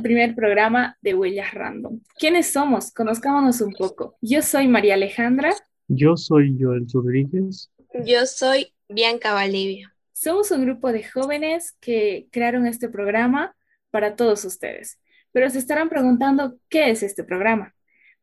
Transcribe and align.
El 0.00 0.04
primer 0.04 0.34
programa 0.34 0.96
de 1.02 1.12
Huellas 1.12 1.52
Random. 1.52 2.00
¿Quiénes 2.18 2.50
somos? 2.50 2.90
Conozcámonos 2.90 3.60
un 3.60 3.74
poco. 3.74 4.16
Yo 4.22 4.40
soy 4.40 4.66
María 4.66 4.94
Alejandra. 4.94 5.52
Yo 5.88 6.16
soy 6.16 6.56
Joel 6.58 6.86
Rodríguez. 6.90 7.70
Yo 8.06 8.24
soy 8.24 8.72
Bianca 8.88 9.34
Valdivia. 9.34 9.94
Somos 10.14 10.50
un 10.52 10.64
grupo 10.64 10.90
de 10.90 11.04
jóvenes 11.04 11.76
que 11.82 12.28
crearon 12.32 12.66
este 12.66 12.88
programa 12.88 13.54
para 13.90 14.16
todos 14.16 14.46
ustedes. 14.46 14.98
Pero 15.32 15.50
se 15.50 15.58
estarán 15.58 15.90
preguntando, 15.90 16.56
¿qué 16.70 16.88
es 16.88 17.02
este 17.02 17.22
programa? 17.22 17.74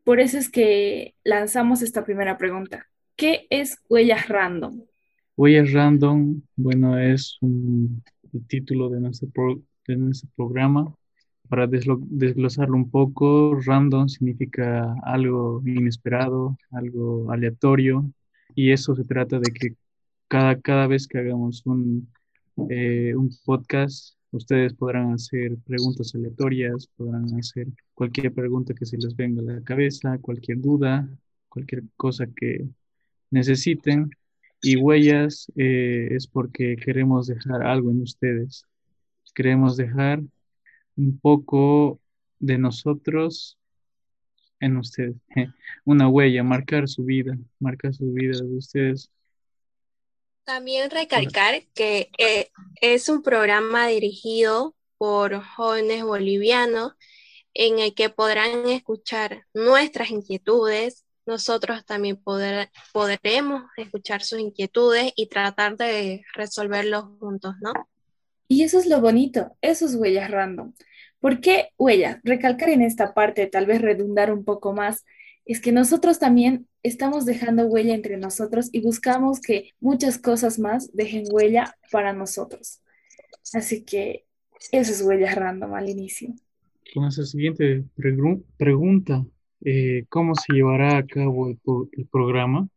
Por 0.03 0.19
eso 0.19 0.39
es 0.39 0.49
que 0.49 1.13
lanzamos 1.23 1.83
esta 1.83 2.03
primera 2.03 2.39
pregunta. 2.39 2.87
¿Qué 3.15 3.45
es 3.51 3.77
Huellas 3.87 4.29
Random? 4.29 4.81
Huellas 5.35 5.71
Random, 5.73 6.41
bueno, 6.55 6.97
es 6.97 7.37
un, 7.39 8.03
el 8.33 8.47
título 8.47 8.89
de 8.89 8.99
nuestro, 8.99 9.29
de 9.85 9.95
nuestro 9.95 10.27
programa 10.35 10.91
para 11.47 11.67
desglosarlo 11.67 12.75
un 12.75 12.89
poco, 12.89 13.59
random 13.65 14.07
significa 14.09 14.95
algo 15.03 15.61
inesperado, 15.65 16.57
algo 16.71 17.31
aleatorio, 17.31 18.05
y 18.55 18.71
eso 18.71 18.95
se 18.95 19.03
trata 19.03 19.39
de 19.39 19.51
que 19.51 19.75
cada, 20.27 20.59
cada 20.61 20.87
vez 20.87 21.07
que 21.07 21.19
hagamos 21.19 21.65
un, 21.65 22.07
eh, 22.69 23.13
un 23.15 23.29
podcast, 23.45 24.15
ustedes 24.31 24.73
podrán 24.73 25.13
hacer 25.13 25.57
preguntas 25.65 26.13
aleatorias, 26.15 26.87
podrán 26.97 27.33
hacer 27.39 27.67
cualquier 27.93 28.33
pregunta 28.33 28.73
que 28.73 28.85
se 28.85 28.97
les 28.97 29.15
venga 29.15 29.41
a 29.41 29.45
la 29.45 29.61
cabeza, 29.61 30.17
cualquier 30.19 30.59
duda, 30.59 31.07
cualquier 31.49 31.83
cosa 31.95 32.27
que 32.27 32.67
necesiten. 33.31 34.09
Y 34.61 34.75
huellas 34.75 35.51
eh, 35.55 36.09
es 36.11 36.27
porque 36.27 36.77
queremos 36.77 37.27
dejar 37.27 37.63
algo 37.63 37.91
en 37.91 38.01
ustedes. 38.01 38.65
Queremos 39.35 39.77
dejar 39.77 40.21
un 40.97 41.19
poco 41.19 41.99
de 42.39 42.57
nosotros 42.57 43.57
en 44.59 44.77
ustedes. 44.77 45.15
Una 45.85 46.09
huella, 46.09 46.43
marcar 46.43 46.87
su 46.87 47.03
vida, 47.03 47.37
marcar 47.59 47.93
su 47.93 48.11
vida 48.11 48.37
de 48.37 48.57
ustedes. 48.57 49.09
También 50.43 50.89
recalcar 50.89 51.63
que 51.73 52.09
eh, 52.17 52.49
es 52.81 53.09
un 53.09 53.21
programa 53.21 53.87
dirigido 53.87 54.75
por 54.97 55.41
jóvenes 55.43 56.03
bolivianos 56.03 56.93
en 57.53 57.79
el 57.79 57.93
que 57.93 58.09
podrán 58.09 58.67
escuchar 58.67 59.45
nuestras 59.53 60.09
inquietudes. 60.09 61.05
Nosotros 61.25 61.85
también 61.85 62.15
poder, 62.15 62.71
podremos 62.93 63.63
escuchar 63.75 64.23
sus 64.23 64.39
inquietudes 64.39 65.11
y 65.17 65.27
tratar 65.27 65.75
de 65.75 66.23
resolverlos 66.33 67.05
juntos, 67.19 67.55
¿no? 67.59 67.73
Y 68.47 68.63
eso 68.63 68.79
es 68.79 68.87
lo 68.87 69.01
bonito, 69.01 69.55
eso 69.61 69.85
es 69.85 69.95
huellas 69.95 70.31
random. 70.31 70.73
¿Por 71.19 71.41
qué 71.41 71.69
huellas? 71.77 72.19
Recalcar 72.23 72.69
en 72.69 72.81
esta 72.81 73.13
parte, 73.13 73.47
tal 73.47 73.65
vez 73.65 73.81
redundar 73.81 74.31
un 74.31 74.45
poco 74.45 74.73
más, 74.73 75.05
es 75.45 75.61
que 75.61 75.71
nosotros 75.71 76.19
también 76.19 76.67
estamos 76.83 77.25
dejando 77.25 77.65
huella 77.65 77.93
entre 77.93 78.17
nosotros 78.17 78.69
y 78.71 78.81
buscamos 78.81 79.41
que 79.41 79.71
muchas 79.79 80.17
cosas 80.17 80.59
más 80.59 80.93
dejen 80.93 81.25
huella 81.31 81.75
para 81.91 82.13
nosotros. 82.13 82.81
Así 83.53 83.83
que 83.83 84.25
eso 84.71 84.91
es 84.91 85.01
huellas 85.01 85.35
random 85.35 85.73
al 85.73 85.89
inicio. 85.89 86.33
Con 86.93 87.05
esa 87.05 87.25
siguiente 87.25 87.83
pregunta, 88.55 89.25
eh, 89.65 90.05
¿cómo 90.09 90.35
se 90.35 90.53
llevará 90.53 90.97
a 90.97 91.05
cabo 91.05 91.49
el 91.49 92.07
programa? 92.11 92.69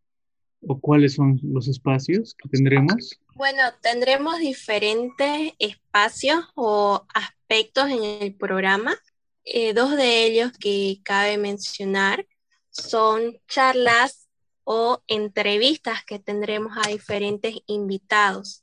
o 0.63 0.79
cuáles 0.79 1.15
son 1.15 1.41
los 1.43 1.69
espacios 1.69 2.35
que 2.35 2.49
tendremos? 2.49 3.19
Bueno, 3.35 3.63
tendremos 3.81 4.39
diferentes 4.39 5.53
espacios 5.59 6.45
o 6.55 7.07
aspectos 7.15 7.89
en 7.89 8.05
el 8.05 8.35
programa. 8.35 8.97
Eh, 9.45 9.73
dos 9.73 9.97
de 9.97 10.25
ellos 10.25 10.53
que 10.59 11.01
cabe 11.05 11.39
mencionar 11.39 12.27
son 12.71 13.39
charlas 13.49 14.29
o 14.65 15.03
entrevistas 15.07 16.05
que 16.05 16.19
tendremos 16.19 16.77
a 16.77 16.89
diferentes 16.89 17.55
invitados. 17.67 18.63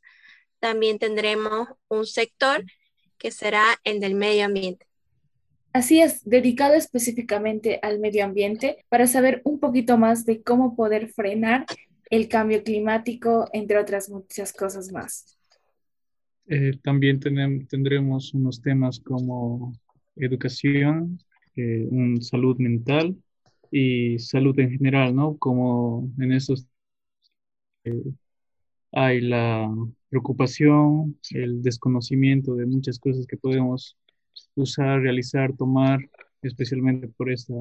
También 0.60 1.00
tendremos 1.00 1.70
un 1.88 2.06
sector 2.06 2.64
que 3.18 3.32
será 3.32 3.80
el 3.84 4.00
del 4.00 4.16
medio 4.16 4.46
ambiente. 4.46 4.86
Así 5.74 6.02
es, 6.02 6.24
dedicado 6.24 6.74
específicamente 6.74 7.80
al 7.84 8.00
medio 8.00 8.26
ambiente 8.26 8.86
para 8.90 9.06
saber 9.08 9.42
un 9.44 9.60
poquito 9.60 9.98
más 9.98 10.26
de 10.26 10.42
cómo 10.42 10.76
poder 10.76 11.10
frenar 11.10 11.66
el 12.10 12.28
cambio 12.28 12.64
climático, 12.64 13.48
entre 13.54 13.78
otras 13.78 14.10
muchas 14.10 14.54
cosas 14.54 14.92
más. 14.92 15.38
Eh, 16.48 16.72
también 16.82 17.20
tendremos 17.20 18.34
unos 18.34 18.62
temas 18.62 19.00
como 19.00 19.74
educación, 20.16 21.20
eh, 21.56 21.86
un 21.90 22.22
salud 22.22 22.58
mental 22.58 23.16
y 23.72 24.18
salud 24.20 24.58
en 24.60 24.72
general, 24.72 25.14
¿no? 25.14 25.38
Como 25.38 26.10
en 26.20 26.32
esos 26.32 26.66
eh, 27.84 28.04
hay 28.92 29.22
la 29.22 29.70
preocupación, 30.10 31.20
el 31.32 31.62
desconocimiento 31.62 32.56
de 32.56 32.66
muchas 32.66 32.98
cosas 32.98 33.28
que 33.28 33.38
podemos 33.38 33.98
usar, 34.56 35.02
realizar, 35.02 35.54
tomar, 35.54 36.00
especialmente 36.42 37.08
por 37.10 37.32
esta 37.32 37.54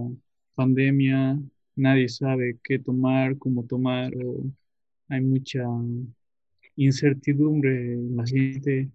pandemia, 0.54 1.38
nadie 1.76 2.08
sabe 2.08 2.58
qué 2.64 2.78
tomar, 2.78 3.38
cómo 3.38 3.64
tomar, 3.64 4.12
o 4.24 4.44
hay 5.08 5.20
mucha 5.20 5.62
incertidumbre 6.76 7.94
en 7.94 8.16
la 8.16 8.26
gente. 8.26 8.90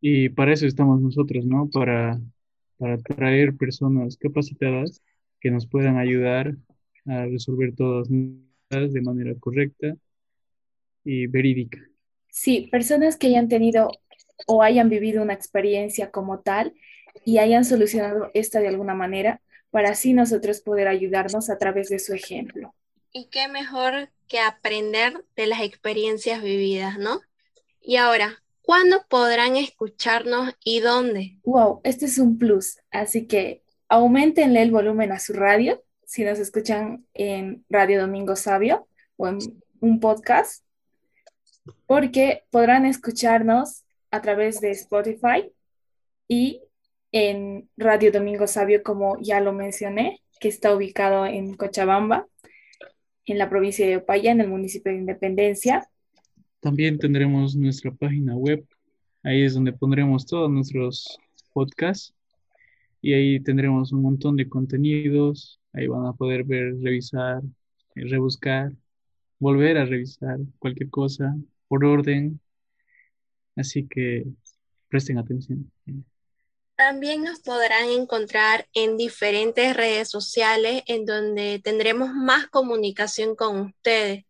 Y 0.00 0.28
para 0.30 0.52
eso 0.52 0.66
estamos 0.66 1.00
nosotros, 1.00 1.44
¿no? 1.46 1.68
Para, 1.70 2.20
para 2.78 2.98
traer 2.98 3.56
personas 3.56 4.16
capacitadas 4.16 5.02
que 5.40 5.50
nos 5.50 5.66
puedan 5.66 5.98
ayudar 5.98 6.56
a 7.06 7.26
resolver 7.26 7.74
todas 7.74 8.08
las 8.70 8.92
de 8.92 9.02
manera 9.02 9.34
correcta 9.38 9.94
y 11.04 11.26
verídica. 11.26 11.78
Sí, 12.28 12.68
personas 12.70 13.16
que 13.16 13.26
hayan 13.26 13.48
tenido 13.48 13.90
o 14.46 14.62
hayan 14.62 14.88
vivido 14.88 15.22
una 15.22 15.34
experiencia 15.34 16.10
como 16.10 16.40
tal 16.40 16.72
y 17.24 17.38
hayan 17.38 17.64
solucionado 17.64 18.30
esta 18.34 18.60
de 18.60 18.68
alguna 18.68 18.94
manera 18.94 19.41
para 19.72 19.90
así 19.90 20.12
nosotros 20.12 20.60
poder 20.60 20.86
ayudarnos 20.86 21.50
a 21.50 21.58
través 21.58 21.88
de 21.88 21.98
su 21.98 22.12
ejemplo. 22.12 22.74
Y 23.10 23.26
qué 23.30 23.48
mejor 23.48 24.10
que 24.28 24.38
aprender 24.38 25.24
de 25.34 25.46
las 25.46 25.62
experiencias 25.62 26.42
vividas, 26.42 26.98
¿no? 26.98 27.20
Y 27.80 27.96
ahora, 27.96 28.42
¿cuándo 28.60 29.04
podrán 29.08 29.56
escucharnos 29.56 30.54
y 30.62 30.80
dónde? 30.80 31.38
Wow, 31.42 31.80
este 31.84 32.04
es 32.04 32.18
un 32.18 32.38
plus, 32.38 32.78
así 32.90 33.26
que 33.26 33.62
aumentenle 33.88 34.62
el 34.62 34.70
volumen 34.70 35.10
a 35.10 35.18
su 35.18 35.32
radio, 35.32 35.82
si 36.04 36.22
nos 36.22 36.38
escuchan 36.38 37.06
en 37.14 37.64
Radio 37.70 38.00
Domingo 38.00 38.36
Sabio 38.36 38.86
o 39.16 39.26
en 39.26 39.38
un 39.80 40.00
podcast, 40.00 40.64
porque 41.86 42.44
podrán 42.50 42.84
escucharnos 42.84 43.84
a 44.10 44.20
través 44.20 44.60
de 44.60 44.70
Spotify 44.70 45.50
y 46.28 46.62
en 47.12 47.68
Radio 47.76 48.10
Domingo 48.10 48.46
Sabio, 48.46 48.82
como 48.82 49.18
ya 49.20 49.40
lo 49.40 49.52
mencioné, 49.52 50.22
que 50.40 50.48
está 50.48 50.74
ubicado 50.74 51.26
en 51.26 51.54
Cochabamba, 51.54 52.26
en 53.26 53.38
la 53.38 53.48
provincia 53.48 53.86
de 53.86 53.98
Opaya, 53.98 54.32
en 54.32 54.40
el 54.40 54.48
municipio 54.48 54.90
de 54.90 54.98
Independencia. 54.98 55.88
También 56.60 56.98
tendremos 56.98 57.54
nuestra 57.54 57.92
página 57.92 58.34
web, 58.34 58.66
ahí 59.22 59.42
es 59.42 59.54
donde 59.54 59.72
pondremos 59.72 60.26
todos 60.26 60.50
nuestros 60.50 61.18
podcasts 61.52 62.14
y 63.00 63.12
ahí 63.12 63.40
tendremos 63.40 63.92
un 63.92 64.02
montón 64.02 64.36
de 64.36 64.48
contenidos, 64.48 65.60
ahí 65.72 65.86
van 65.86 66.06
a 66.06 66.14
poder 66.14 66.44
ver, 66.44 66.74
revisar, 66.80 67.42
rebuscar, 67.94 68.72
volver 69.38 69.76
a 69.76 69.84
revisar 69.84 70.38
cualquier 70.58 70.88
cosa 70.88 71.36
por 71.68 71.84
orden, 71.84 72.40
así 73.56 73.86
que 73.86 74.24
presten 74.88 75.18
atención. 75.18 75.70
También 76.84 77.22
nos 77.22 77.38
podrán 77.38 77.90
encontrar 77.90 78.66
en 78.74 78.96
diferentes 78.96 79.76
redes 79.76 80.10
sociales 80.10 80.82
en 80.88 81.06
donde 81.06 81.60
tendremos 81.62 82.12
más 82.12 82.48
comunicación 82.48 83.36
con 83.36 83.60
ustedes. 83.60 84.24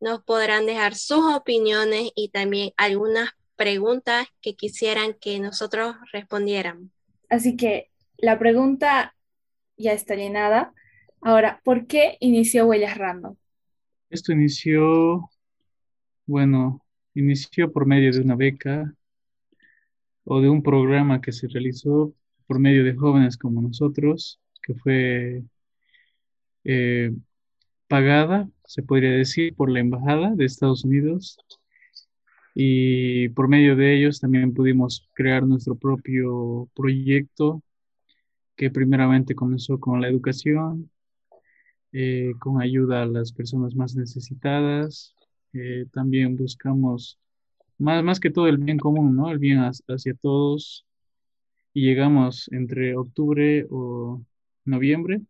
Nos 0.00 0.20
podrán 0.24 0.66
dejar 0.66 0.96
sus 0.96 1.32
opiniones 1.32 2.10
y 2.16 2.30
también 2.30 2.72
algunas 2.76 3.30
preguntas 3.54 4.26
que 4.40 4.56
quisieran 4.56 5.14
que 5.14 5.38
nosotros 5.38 5.94
respondiéramos. 6.12 6.90
Así 7.30 7.56
que 7.56 7.92
la 8.16 8.36
pregunta 8.36 9.14
ya 9.76 9.92
está 9.92 10.16
llenada. 10.16 10.74
Ahora, 11.20 11.60
¿por 11.62 11.86
qué 11.86 12.16
inició 12.18 12.66
Huellas 12.66 12.98
Random? 12.98 13.36
Esto 14.10 14.32
inició, 14.32 15.30
bueno, 16.26 16.84
inició 17.14 17.70
por 17.70 17.86
medio 17.86 18.10
de 18.10 18.18
una 18.18 18.34
beca 18.34 18.92
o 20.24 20.40
de 20.40 20.48
un 20.48 20.62
programa 20.62 21.20
que 21.20 21.32
se 21.32 21.48
realizó 21.48 22.14
por 22.46 22.58
medio 22.58 22.84
de 22.84 22.94
jóvenes 22.96 23.36
como 23.36 23.62
nosotros, 23.62 24.40
que 24.62 24.74
fue 24.74 25.42
eh, 26.64 27.12
pagada, 27.88 28.48
se 28.64 28.82
podría 28.82 29.10
decir, 29.12 29.54
por 29.54 29.70
la 29.70 29.80
Embajada 29.80 30.34
de 30.34 30.44
Estados 30.44 30.84
Unidos. 30.84 31.38
y 32.54 33.28
por 33.30 33.48
medio 33.48 33.76
de 33.76 33.96
ellos 33.96 34.20
también 34.20 34.52
pudimos 34.54 35.08
crear 35.14 35.46
nuestro 35.46 35.74
propio 35.76 36.68
proyecto 36.74 37.62
que 38.56 38.70
primeramente 38.70 39.34
comenzó 39.34 39.80
con 39.80 40.00
la 40.00 40.08
educación, 40.08 40.90
eh, 41.92 42.32
con 42.40 42.60
ayuda 42.62 43.02
a 43.02 43.06
las 43.06 43.32
personas 43.32 43.74
más 43.74 43.94
necesitadas. 43.96 45.14
Eh, 45.52 45.86
también 45.92 46.36
buscamos 46.36 47.18
más, 47.82 48.02
más 48.04 48.20
que 48.20 48.30
todo 48.30 48.46
el 48.48 48.58
bien 48.58 48.78
común, 48.78 49.16
¿no? 49.16 49.30
El 49.30 49.38
bien 49.38 49.58
hacia 49.60 50.14
todos. 50.14 50.86
Y 51.74 51.84
llegamos 51.86 52.48
entre 52.52 52.96
octubre 52.96 53.66
o 53.70 54.22
noviembre 54.64 55.22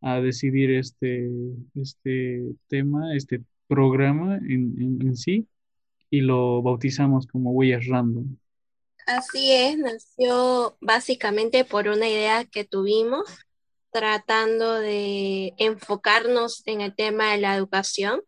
a 0.00 0.20
decidir 0.20 0.70
este, 0.70 1.30
este 1.74 2.42
tema, 2.68 3.16
este 3.16 3.42
programa 3.66 4.36
en, 4.36 4.98
en 5.00 5.16
sí 5.16 5.48
y 6.10 6.20
lo 6.20 6.62
bautizamos 6.62 7.26
como 7.26 7.50
Huellas 7.50 7.86
Random. 7.86 8.36
Así 9.06 9.52
es, 9.52 9.76
nació 9.78 10.76
básicamente 10.80 11.64
por 11.64 11.88
una 11.88 12.08
idea 12.08 12.44
que 12.44 12.64
tuvimos 12.64 13.24
tratando 13.90 14.74
de 14.74 15.54
enfocarnos 15.56 16.62
en 16.66 16.80
el 16.80 16.94
tema 16.94 17.32
de 17.32 17.38
la 17.38 17.54
educación, 17.54 18.22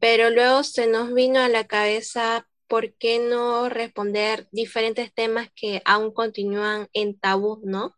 pero 0.00 0.30
luego 0.30 0.62
se 0.62 0.86
nos 0.86 1.12
vino 1.12 1.40
a 1.40 1.48
la 1.48 1.64
cabeza 1.64 2.46
por 2.68 2.92
qué 2.94 3.18
no 3.18 3.68
responder 3.68 4.46
diferentes 4.52 5.12
temas 5.12 5.48
que 5.54 5.82
aún 5.84 6.12
continúan 6.12 6.88
en 6.92 7.18
tabú, 7.18 7.60
¿no? 7.64 7.94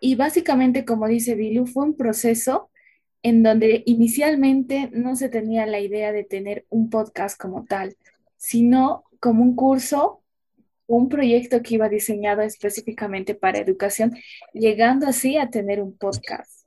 Y 0.00 0.14
básicamente, 0.14 0.84
como 0.84 1.08
dice 1.08 1.34
Bilu, 1.34 1.66
fue 1.66 1.84
un 1.84 1.96
proceso 1.96 2.70
en 3.22 3.42
donde 3.42 3.82
inicialmente 3.84 4.88
no 4.92 5.14
se 5.16 5.28
tenía 5.28 5.66
la 5.66 5.80
idea 5.80 6.12
de 6.12 6.24
tener 6.24 6.64
un 6.70 6.88
podcast 6.88 7.38
como 7.38 7.66
tal, 7.66 7.96
sino 8.36 9.04
como 9.20 9.42
un 9.42 9.54
curso, 9.54 10.22
un 10.86 11.08
proyecto 11.08 11.62
que 11.62 11.74
iba 11.74 11.88
diseñado 11.88 12.40
específicamente 12.40 13.34
para 13.34 13.58
educación, 13.58 14.16
llegando 14.54 15.06
así 15.06 15.36
a 15.36 15.50
tener 15.50 15.82
un 15.82 15.96
podcast. 15.96 16.66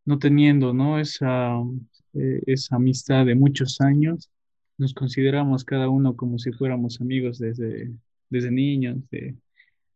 no 0.05 0.19
teniendo 0.19 0.73
¿no? 0.73 0.99
Esa, 0.99 1.55
eh, 2.13 2.41
esa 2.47 2.75
amistad 2.75 3.25
de 3.25 3.35
muchos 3.35 3.81
años, 3.81 4.29
nos 4.77 4.93
consideramos 4.93 5.63
cada 5.65 5.89
uno 5.89 6.15
como 6.15 6.37
si 6.39 6.51
fuéramos 6.51 7.01
amigos 7.01 7.39
desde, 7.39 7.91
desde 8.29 8.51
niños, 8.51 8.97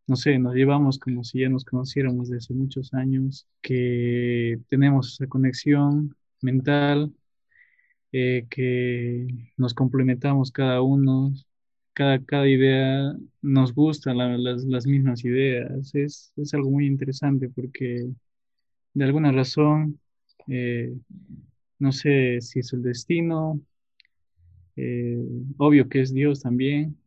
no 0.07 0.15
sé, 0.15 0.37
nos 0.39 0.55
llevamos 0.55 0.99
como 0.99 1.23
si 1.23 1.39
ya 1.41 1.49
nos 1.49 1.63
conociéramos 1.65 2.29
desde 2.29 2.53
muchos 2.53 2.93
años, 2.93 3.47
que 3.61 4.59
tenemos 4.69 5.13
esa 5.13 5.27
conexión 5.27 6.15
mental, 6.41 7.13
eh, 8.11 8.45
que 8.49 9.27
nos 9.57 9.73
complementamos 9.73 10.51
cada 10.51 10.81
uno, 10.81 11.33
cada, 11.93 12.23
cada 12.23 12.47
idea 12.47 13.15
nos 13.41 13.73
gusta 13.73 14.13
las, 14.13 14.63
las, 14.65 14.85
mismas 14.87 15.23
ideas. 15.25 15.93
Es, 15.95 16.33
es, 16.35 16.53
algo 16.53 16.71
muy 16.71 16.87
interesante 16.87 17.49
porque 17.49 18.07
de 18.93 19.03
alguna 19.05 19.31
razón, 19.31 19.99
eh, 20.47 20.93
no 21.79 21.91
sé 21.91 22.39
si 22.41 22.59
es 22.59 22.73
el 22.73 22.83
destino, 22.83 23.61
eh, 24.75 25.23
obvio 25.57 25.87
que 25.89 26.01
es 26.01 26.13
Dios 26.13 26.41
también, 26.41 26.97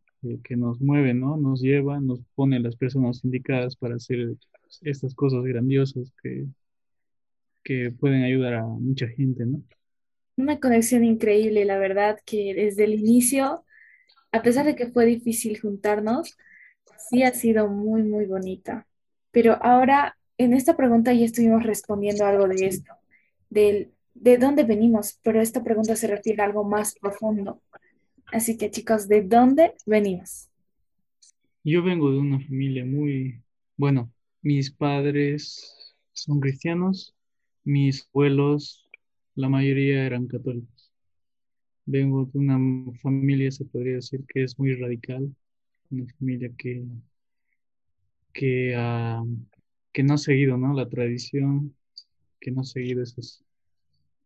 que 0.42 0.56
nos 0.56 0.80
mueve, 0.80 1.14
¿no? 1.14 1.36
Nos 1.36 1.60
lleva, 1.60 2.00
nos 2.00 2.20
pone 2.34 2.58
las 2.58 2.76
personas 2.76 3.24
indicadas 3.24 3.76
para 3.76 3.96
hacer 3.96 4.34
estas 4.82 5.14
cosas 5.14 5.44
grandiosas 5.44 6.12
que, 6.22 6.46
que 7.62 7.92
pueden 7.92 8.22
ayudar 8.22 8.54
a 8.54 8.64
mucha 8.64 9.06
gente, 9.08 9.46
¿no? 9.46 9.62
Una 10.36 10.60
conexión 10.60 11.04
increíble, 11.04 11.64
la 11.64 11.78
verdad, 11.78 12.18
que 12.24 12.54
desde 12.54 12.84
el 12.84 12.94
inicio, 12.94 13.64
a 14.36 14.42
pesar 14.42 14.66
de 14.66 14.76
que 14.76 14.86
fue 14.86 15.06
difícil 15.06 15.58
juntarnos, 15.60 16.36
sí 17.10 17.22
ha 17.22 17.32
sido 17.32 17.68
muy, 17.68 18.02
muy 18.02 18.26
bonita. 18.26 18.86
Pero 19.30 19.58
ahora, 19.62 20.16
en 20.38 20.54
esta 20.54 20.76
pregunta 20.76 21.12
ya 21.12 21.24
estuvimos 21.24 21.62
respondiendo 21.64 22.24
algo 22.24 22.46
de 22.48 22.66
esto, 22.66 22.94
del 23.50 23.92
de 24.14 24.38
dónde 24.38 24.64
venimos, 24.64 25.18
pero 25.22 25.40
esta 25.40 25.62
pregunta 25.62 25.94
se 25.94 26.06
refiere 26.06 26.42
a 26.42 26.46
algo 26.46 26.64
más 26.64 26.94
profundo. 26.98 27.60
Así 28.32 28.56
que 28.56 28.70
chicos, 28.70 29.08
¿de 29.08 29.22
dónde 29.22 29.74
venimos? 29.84 30.48
Yo 31.62 31.82
vengo 31.82 32.10
de 32.10 32.18
una 32.18 32.40
familia 32.40 32.84
muy, 32.84 33.42
bueno, 33.76 34.10
mis 34.42 34.70
padres 34.70 35.94
son 36.12 36.40
cristianos, 36.40 37.14
mis 37.64 38.08
abuelos, 38.12 38.88
la 39.34 39.48
mayoría 39.48 40.06
eran 40.06 40.26
católicos. 40.26 40.75
Vengo 41.86 42.26
de 42.26 42.38
una 42.38 42.58
familia, 43.00 43.50
se 43.50 43.64
podría 43.64 43.96
decir, 43.96 44.24
que 44.28 44.42
es 44.44 44.58
muy 44.58 44.74
radical, 44.74 45.34
una 45.90 46.06
familia 46.18 46.50
que, 46.58 46.84
que, 48.32 48.74
ah, 48.76 49.24
que 49.92 50.02
no 50.02 50.14
ha 50.14 50.18
seguido 50.18 50.56
¿no? 50.58 50.74
la 50.74 50.88
tradición, 50.88 51.74
que 52.40 52.50
no 52.50 52.62
ha 52.62 52.64
seguido 52.64 53.02
eso 53.02 53.20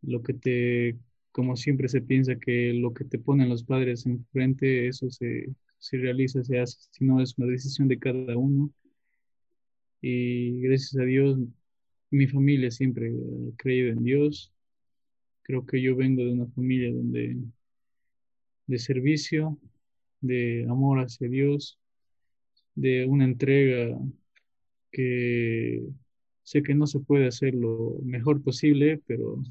lo 0.02 0.22
que 0.22 0.34
te 0.34 0.98
como 1.32 1.56
siempre 1.56 1.88
se 1.88 2.00
piensa 2.00 2.36
que 2.36 2.72
lo 2.72 2.92
que 2.92 3.04
te 3.04 3.18
ponen 3.18 3.48
los 3.48 3.64
padres 3.64 4.06
enfrente, 4.06 4.88
eso 4.88 5.10
se, 5.10 5.48
se 5.78 5.96
realiza, 5.98 6.42
se 6.42 6.58
hace, 6.58 6.78
si 6.90 7.04
no 7.04 7.20
es 7.22 7.38
una 7.38 7.46
decisión 7.46 7.88
de 7.88 7.98
cada 7.98 8.36
uno. 8.36 8.72
Y 10.02 10.60
gracias 10.60 11.00
a 11.00 11.04
Dios, 11.04 11.38
mi 12.10 12.26
familia 12.26 12.70
siempre 12.70 13.10
ha 13.10 13.56
creído 13.56 13.90
en 13.92 14.02
Dios. 14.02 14.52
Creo 15.50 15.66
que 15.66 15.82
yo 15.82 15.96
vengo 15.96 16.22
de 16.22 16.30
una 16.30 16.46
familia 16.46 16.92
donde 16.92 17.36
de 18.68 18.78
servicio, 18.78 19.58
de 20.20 20.64
amor 20.70 21.00
hacia 21.00 21.28
Dios, 21.28 21.76
de 22.76 23.04
una 23.04 23.24
entrega 23.24 23.98
que 24.92 25.82
sé 26.44 26.62
que 26.62 26.72
no 26.72 26.86
se 26.86 27.00
puede 27.00 27.26
hacer 27.26 27.54
lo 27.54 27.98
mejor 28.04 28.40
posible, 28.44 29.02
pero 29.08 29.42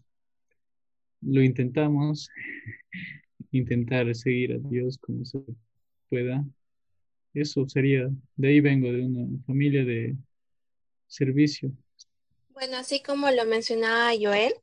lo 1.19 1.43
intentamos, 1.43 2.29
intentar 3.51 4.15
seguir 4.15 4.53
a 4.53 4.69
Dios 4.69 4.97
como 4.99 5.25
se 5.25 5.43
pueda. 6.07 6.45
Eso 7.33 7.67
sería, 7.67 8.09
de 8.37 8.47
ahí 8.47 8.61
vengo, 8.61 8.89
de 8.89 9.01
una 9.01 9.37
familia 9.45 9.83
de 9.83 10.15
servicio. 11.07 11.73
Bueno, 12.53 12.77
así 12.77 13.03
como 13.03 13.29
lo 13.31 13.43
mencionaba 13.43 14.11
Joel, 14.17 14.53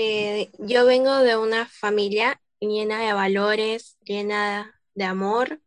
eh, 0.00 0.52
yo 0.60 0.86
vengo 0.86 1.12
de 1.24 1.36
una 1.36 1.66
familia 1.66 2.40
llena 2.60 3.00
de 3.04 3.12
valores, 3.12 3.98
llena 4.04 4.80
de 4.94 5.02
amor. 5.02 5.60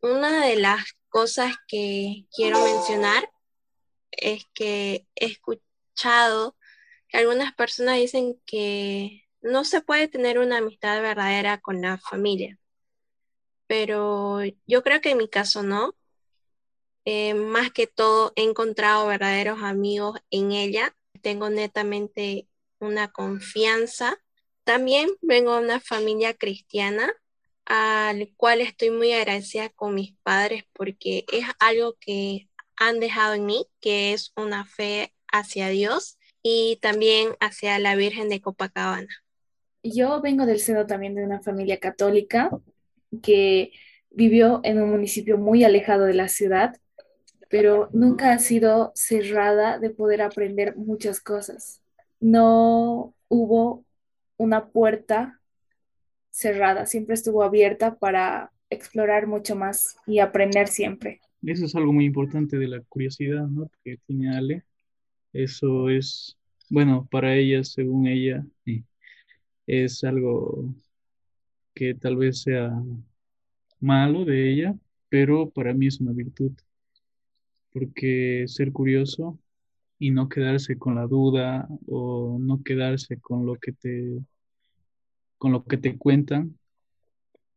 Una 0.00 0.44
de 0.44 0.56
las 0.56 0.82
cosas 1.08 1.54
que 1.68 2.26
quiero 2.34 2.58
mencionar 2.64 3.30
es 4.10 4.46
que 4.52 5.06
he 5.14 5.26
escuchado 5.26 6.56
que 7.06 7.18
algunas 7.18 7.54
personas 7.54 7.98
dicen 7.98 8.42
que 8.46 9.28
no 9.42 9.64
se 9.64 9.80
puede 9.80 10.08
tener 10.08 10.40
una 10.40 10.58
amistad 10.58 11.00
verdadera 11.00 11.60
con 11.60 11.80
la 11.80 11.98
familia, 11.98 12.58
pero 13.68 14.40
yo 14.66 14.82
creo 14.82 15.00
que 15.00 15.10
en 15.10 15.18
mi 15.18 15.28
caso 15.28 15.62
no. 15.62 15.94
Eh, 17.04 17.34
más 17.34 17.70
que 17.70 17.86
todo 17.86 18.32
he 18.34 18.42
encontrado 18.42 19.06
verdaderos 19.06 19.62
amigos 19.62 20.18
en 20.30 20.50
ella. 20.50 20.96
Tengo 21.20 21.48
netamente 21.48 22.48
una 22.82 23.08
confianza. 23.08 24.16
También 24.64 25.08
vengo 25.22 25.56
de 25.56 25.64
una 25.64 25.80
familia 25.80 26.34
cristiana 26.34 27.12
al 27.64 28.32
cual 28.36 28.60
estoy 28.60 28.90
muy 28.90 29.12
agradecida 29.12 29.68
con 29.70 29.94
mis 29.94 30.14
padres 30.22 30.64
porque 30.72 31.24
es 31.32 31.46
algo 31.60 31.96
que 32.00 32.48
han 32.76 33.00
dejado 33.00 33.34
en 33.34 33.46
mí, 33.46 33.66
que 33.80 34.12
es 34.12 34.32
una 34.36 34.66
fe 34.66 35.14
hacia 35.32 35.68
Dios 35.68 36.18
y 36.42 36.78
también 36.82 37.30
hacia 37.40 37.78
la 37.78 37.94
Virgen 37.94 38.28
de 38.28 38.40
Copacabana. 38.40 39.08
Yo 39.82 40.20
vengo 40.20 40.46
del 40.46 40.60
seno 40.60 40.86
también 40.86 41.14
de 41.14 41.24
una 41.24 41.40
familia 41.40 41.78
católica 41.78 42.50
que 43.22 43.72
vivió 44.10 44.60
en 44.64 44.80
un 44.82 44.90
municipio 44.90 45.38
muy 45.38 45.64
alejado 45.64 46.04
de 46.04 46.14
la 46.14 46.28
ciudad, 46.28 46.76
pero 47.48 47.88
nunca 47.92 48.32
ha 48.32 48.38
sido 48.38 48.92
cerrada 48.94 49.78
de 49.78 49.90
poder 49.90 50.22
aprender 50.22 50.76
muchas 50.76 51.20
cosas. 51.20 51.81
No 52.22 53.14
hubo 53.26 53.84
una 54.36 54.68
puerta 54.68 55.40
cerrada, 56.30 56.86
siempre 56.86 57.14
estuvo 57.14 57.42
abierta 57.42 57.96
para 57.96 58.52
explorar 58.70 59.26
mucho 59.26 59.56
más 59.56 59.96
y 60.06 60.20
aprender 60.20 60.68
siempre. 60.68 61.20
Eso 61.42 61.64
es 61.64 61.74
algo 61.74 61.92
muy 61.92 62.04
importante 62.04 62.56
de 62.58 62.68
la 62.68 62.80
curiosidad, 62.82 63.46
¿no? 63.48 63.68
Que 63.82 63.98
tiene 64.06 64.36
Ale. 64.36 64.62
Eso 65.32 65.88
es, 65.88 66.38
bueno, 66.70 67.08
para 67.10 67.34
ella, 67.34 67.64
según 67.64 68.06
ella, 68.06 68.46
es 69.66 70.04
algo 70.04 70.72
que 71.74 71.94
tal 71.94 72.16
vez 72.16 72.42
sea 72.42 72.70
malo 73.80 74.24
de 74.24 74.48
ella, 74.48 74.76
pero 75.08 75.50
para 75.50 75.74
mí 75.74 75.88
es 75.88 76.00
una 76.00 76.12
virtud, 76.12 76.52
porque 77.72 78.44
ser 78.46 78.70
curioso 78.70 79.38
y 80.02 80.10
no 80.10 80.28
quedarse 80.28 80.76
con 80.78 80.96
la 80.96 81.06
duda 81.06 81.68
o 81.86 82.36
no 82.40 82.62
quedarse 82.64 83.20
con 83.20 83.46
lo 83.46 83.54
que 83.56 83.72
te 83.72 84.18
con 85.38 85.52
lo 85.52 85.64
que 85.64 85.76
te 85.76 85.96
cuentan, 85.96 86.58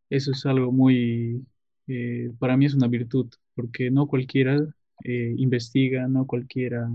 eso 0.10 0.32
es 0.32 0.46
algo 0.46 0.72
muy, 0.72 1.46
eh, 1.88 2.32
para 2.40 2.58
mí 2.58 2.66
es 2.66 2.76
una 2.76 2.88
virtud, 2.88 3.28
porque 3.56 3.92
no 3.92 4.08
cualquiera 4.08 4.58
eh, 5.04 5.34
investiga, 5.38 6.08
no 6.08 6.26
cualquiera 6.28 6.90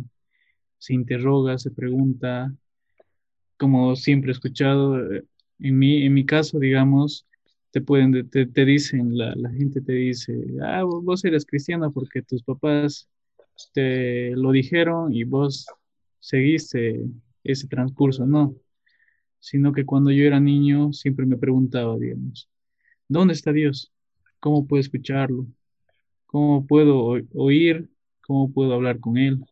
se 0.79 0.95
interroga, 0.95 1.59
se 1.59 1.71
pregunta, 1.71 2.53
como 3.57 3.97
siempre 3.97 4.31
he 4.31 4.35
escuchado, 4.35 4.99
eh, 5.13 5.25
en 5.61 5.79
mi, 5.79 6.05
en 6.07 6.15
mi 6.15 6.25
caso, 6.27 6.59
digamos, 6.59 7.27
te 7.73 7.81
pueden, 7.81 8.29
te, 8.31 8.47
te 8.47 8.65
dicen, 8.65 9.17
la, 9.19 9.35
la, 9.37 9.51
gente 9.51 9.81
te 9.81 9.93
dice, 9.93 10.35
ah, 10.63 10.85
vos 10.85 11.25
eres 11.25 11.47
cristiana 11.47 11.91
porque 11.91 12.23
tus 12.23 12.43
papás 12.43 13.09
te 13.73 14.31
lo 14.37 14.53
dijeron 14.53 15.13
y 15.13 15.25
vos 15.25 15.67
seguiste 16.19 17.05
ese 17.45 17.67
transcurso, 17.69 18.27
no, 18.27 18.55
sino 19.41 19.73
que 19.73 19.85
cuando 19.85 20.11
yo 20.11 20.25
era 20.25 20.41
niño 20.41 20.93
siempre 20.93 21.27
me 21.27 21.37
preguntaba, 21.37 21.99
digamos, 21.99 22.49
¿dónde 23.09 23.35
está 23.35 23.53
Dios? 23.53 23.93
¿Cómo 24.41 24.67
puedo 24.67 24.81
escucharlo? 24.81 25.47
¿Cómo 26.27 26.67
puedo 26.67 27.17
oír? 27.35 27.91
¿Cómo 28.23 28.53
puedo 28.53 28.75
hablar 28.75 29.01
con 29.01 29.19
Él? 29.19 29.45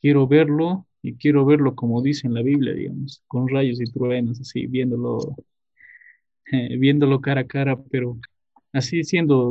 Quiero 0.00 0.26
verlo 0.26 0.86
y 1.02 1.14
quiero 1.16 1.44
verlo 1.44 1.74
como 1.74 2.02
dice 2.02 2.26
en 2.26 2.34
la 2.34 2.42
Biblia, 2.42 2.74
digamos, 2.74 3.22
con 3.26 3.48
rayos 3.48 3.80
y 3.80 3.84
truenos, 3.84 4.40
así, 4.40 4.66
viéndolo 4.66 5.36
viéndolo 6.78 7.20
cara 7.20 7.42
a 7.42 7.46
cara, 7.46 7.82
pero 7.90 8.18
así 8.72 9.04
siendo 9.04 9.48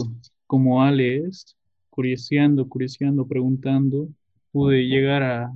como 0.48 0.84
Ale 0.84 1.18
es, 1.26 1.58
curioseando, 1.92 2.70
curioseando, 2.70 3.28
preguntando, 3.28 4.10
pude 4.54 4.88
llegar 4.88 5.24
a, 5.24 5.54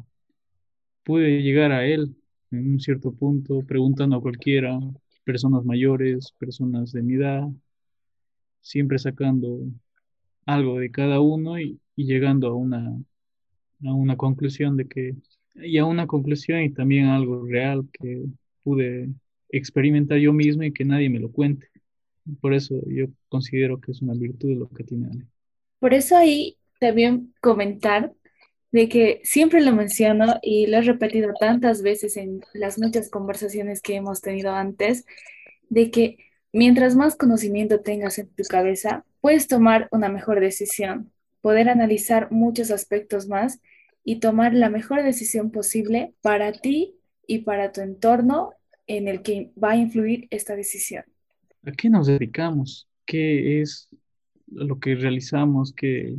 pude 1.03 1.41
llegar 1.41 1.71
a 1.71 1.85
él 1.85 2.15
en 2.51 2.71
un 2.73 2.79
cierto 2.79 3.13
punto, 3.13 3.61
preguntando 3.65 4.17
a 4.17 4.21
cualquiera, 4.21 4.79
personas 5.23 5.63
mayores, 5.65 6.33
personas 6.39 6.91
de 6.91 7.01
mi 7.01 7.15
edad, 7.15 7.47
siempre 8.61 8.97
sacando 8.99 9.59
algo 10.45 10.79
de 10.79 10.91
cada 10.91 11.19
uno 11.21 11.59
y, 11.59 11.79
y 11.95 12.05
llegando 12.05 12.47
a 12.49 12.55
una, 12.55 12.81
a 13.85 13.93
una 13.93 14.17
conclusión 14.17 14.77
de 14.77 14.87
que, 14.87 15.15
y 15.55 15.77
a 15.79 15.85
una 15.85 16.07
conclusión 16.07 16.61
y 16.63 16.71
también 16.71 17.07
algo 17.07 17.45
real 17.45 17.87
que 17.93 18.25
pude 18.63 19.09
experimentar 19.49 20.19
yo 20.19 20.33
mismo 20.33 20.63
y 20.63 20.73
que 20.73 20.85
nadie 20.85 21.09
me 21.09 21.19
lo 21.19 21.31
cuente. 21.31 21.69
Por 22.41 22.53
eso 22.53 22.75
yo 22.87 23.07
considero 23.29 23.79
que 23.81 23.91
es 23.93 24.01
una 24.01 24.13
virtud 24.15 24.57
lo 24.57 24.69
que 24.69 24.83
tiene 24.83 25.07
Ale. 25.09 25.27
Por 25.79 25.93
eso 25.93 26.15
ahí 26.17 26.57
también 26.79 27.33
comentar 27.41 28.13
de 28.71 28.89
que 28.89 29.21
siempre 29.23 29.61
lo 29.61 29.71
menciono 29.71 30.35
y 30.41 30.67
lo 30.67 30.77
he 30.77 30.81
repetido 30.81 31.33
tantas 31.39 31.81
veces 31.81 32.17
en 32.17 32.41
las 32.53 32.77
muchas 32.77 33.09
conversaciones 33.09 33.81
que 33.81 33.95
hemos 33.95 34.21
tenido 34.21 34.51
antes, 34.51 35.05
de 35.69 35.91
que 35.91 36.17
mientras 36.51 36.95
más 36.95 37.15
conocimiento 37.15 37.79
tengas 37.79 38.19
en 38.19 38.27
tu 38.27 38.43
cabeza, 38.43 39.05
puedes 39.21 39.47
tomar 39.47 39.87
una 39.91 40.09
mejor 40.09 40.41
decisión, 40.41 41.11
poder 41.41 41.69
analizar 41.69 42.31
muchos 42.31 42.69
aspectos 42.69 43.27
más 43.27 43.61
y 44.03 44.19
tomar 44.19 44.53
la 44.53 44.69
mejor 44.69 45.03
decisión 45.03 45.51
posible 45.51 46.13
para 46.21 46.51
ti 46.51 46.95
y 47.27 47.39
para 47.39 47.71
tu 47.71 47.81
entorno 47.81 48.53
en 48.87 49.07
el 49.07 49.21
que 49.21 49.51
va 49.61 49.71
a 49.71 49.77
influir 49.77 50.27
esta 50.31 50.55
decisión. 50.55 51.03
¿A 51.65 51.71
qué 51.71 51.89
nos 51.89 52.07
dedicamos? 52.07 52.87
¿Qué 53.05 53.61
es 53.61 53.89
lo 54.47 54.79
que 54.79 54.95
realizamos? 54.95 55.73
¿Qué, 55.73 56.15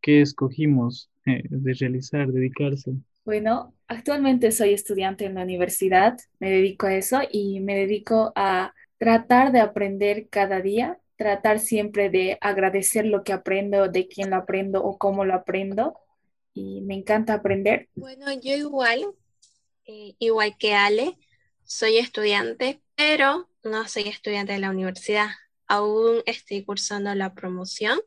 qué 0.00 0.20
escogimos 0.20 1.10
eh, 1.26 1.42
de 1.48 1.74
realizar, 1.74 2.28
dedicarse? 2.32 2.92
Bueno, 3.24 3.74
actualmente 3.86 4.50
soy 4.50 4.72
estudiante 4.72 5.24
en 5.24 5.34
la 5.34 5.42
universidad, 5.42 6.18
me 6.38 6.50
dedico 6.50 6.86
a 6.86 6.94
eso 6.94 7.20
y 7.30 7.60
me 7.60 7.76
dedico 7.76 8.32
a 8.34 8.74
tratar 8.98 9.52
de 9.52 9.60
aprender 9.60 10.28
cada 10.28 10.60
día, 10.60 10.98
tratar 11.16 11.58
siempre 11.58 12.10
de 12.10 12.38
agradecer 12.40 13.06
lo 13.06 13.22
que 13.22 13.32
aprendo, 13.32 13.88
de 13.88 14.08
quién 14.08 14.30
lo 14.30 14.36
aprendo 14.36 14.82
o 14.82 14.98
cómo 14.98 15.24
lo 15.24 15.34
aprendo. 15.34 15.94
Y 16.54 16.80
me 16.80 16.94
encanta 16.94 17.34
aprender. 17.34 17.88
Bueno, 17.94 18.26
yo 18.32 18.56
igual, 18.56 19.06
eh, 19.86 20.14
igual 20.18 20.56
que 20.58 20.74
Ale, 20.74 21.16
soy 21.62 21.98
estudiante, 21.98 22.80
pero 22.96 23.48
no 23.62 23.86
soy 23.86 24.08
estudiante 24.08 24.54
de 24.54 24.58
la 24.58 24.70
universidad. 24.70 25.28
Aún 25.70 26.22
estoy 26.26 26.64
cursando 26.64 27.14
la 27.14 27.32
promoción. 27.32 28.00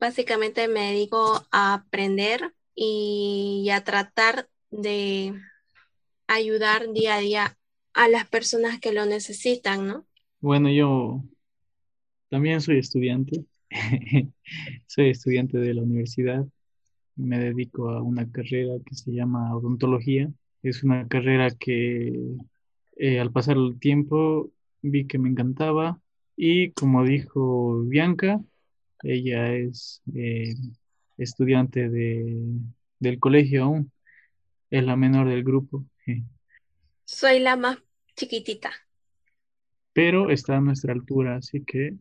Básicamente 0.00 0.66
me 0.66 0.90
dedico 0.90 1.46
a 1.52 1.74
aprender 1.74 2.52
y 2.74 3.68
a 3.72 3.84
tratar 3.84 4.48
de 4.72 5.32
ayudar 6.26 6.92
día 6.92 7.14
a 7.14 7.20
día 7.20 7.56
a 7.92 8.08
las 8.08 8.28
personas 8.28 8.80
que 8.80 8.92
lo 8.92 9.06
necesitan, 9.06 9.86
¿no? 9.86 10.06
Bueno, 10.40 10.68
yo 10.70 11.22
también 12.30 12.60
soy 12.60 12.78
estudiante. 12.78 13.44
soy 14.88 15.10
estudiante 15.10 15.58
de 15.58 15.72
la 15.72 15.82
universidad. 15.82 16.44
Me 17.14 17.38
dedico 17.38 17.90
a 17.90 18.02
una 18.02 18.28
carrera 18.28 18.74
que 18.84 18.96
se 18.96 19.12
llama 19.12 19.54
odontología. 19.54 20.32
Es 20.64 20.82
una 20.82 21.06
carrera 21.06 21.52
que 21.52 22.12
eh, 22.96 23.20
al 23.20 23.30
pasar 23.30 23.56
el 23.56 23.78
tiempo 23.78 24.50
vi 24.82 25.06
que 25.06 25.20
me 25.20 25.28
encantaba 25.28 26.00
y 26.36 26.72
como 26.72 27.04
dijo 27.04 27.82
Bianca, 27.84 28.40
ella 29.02 29.52
es 29.54 30.02
eh, 30.14 30.54
estudiante 31.18 31.88
de, 31.88 32.42
del 32.98 33.18
colegio 33.18 33.64
aún, 33.64 33.92
es 34.70 34.84
la 34.84 34.96
menor 34.96 35.28
del 35.28 35.44
grupo. 35.44 35.84
Soy 37.04 37.38
la 37.38 37.56
más 37.56 37.78
chiquitita. 38.16 38.72
Pero 39.92 40.30
está 40.30 40.56
a 40.56 40.60
nuestra 40.60 40.92
altura, 40.92 41.36
así 41.36 41.64
que 41.64 41.94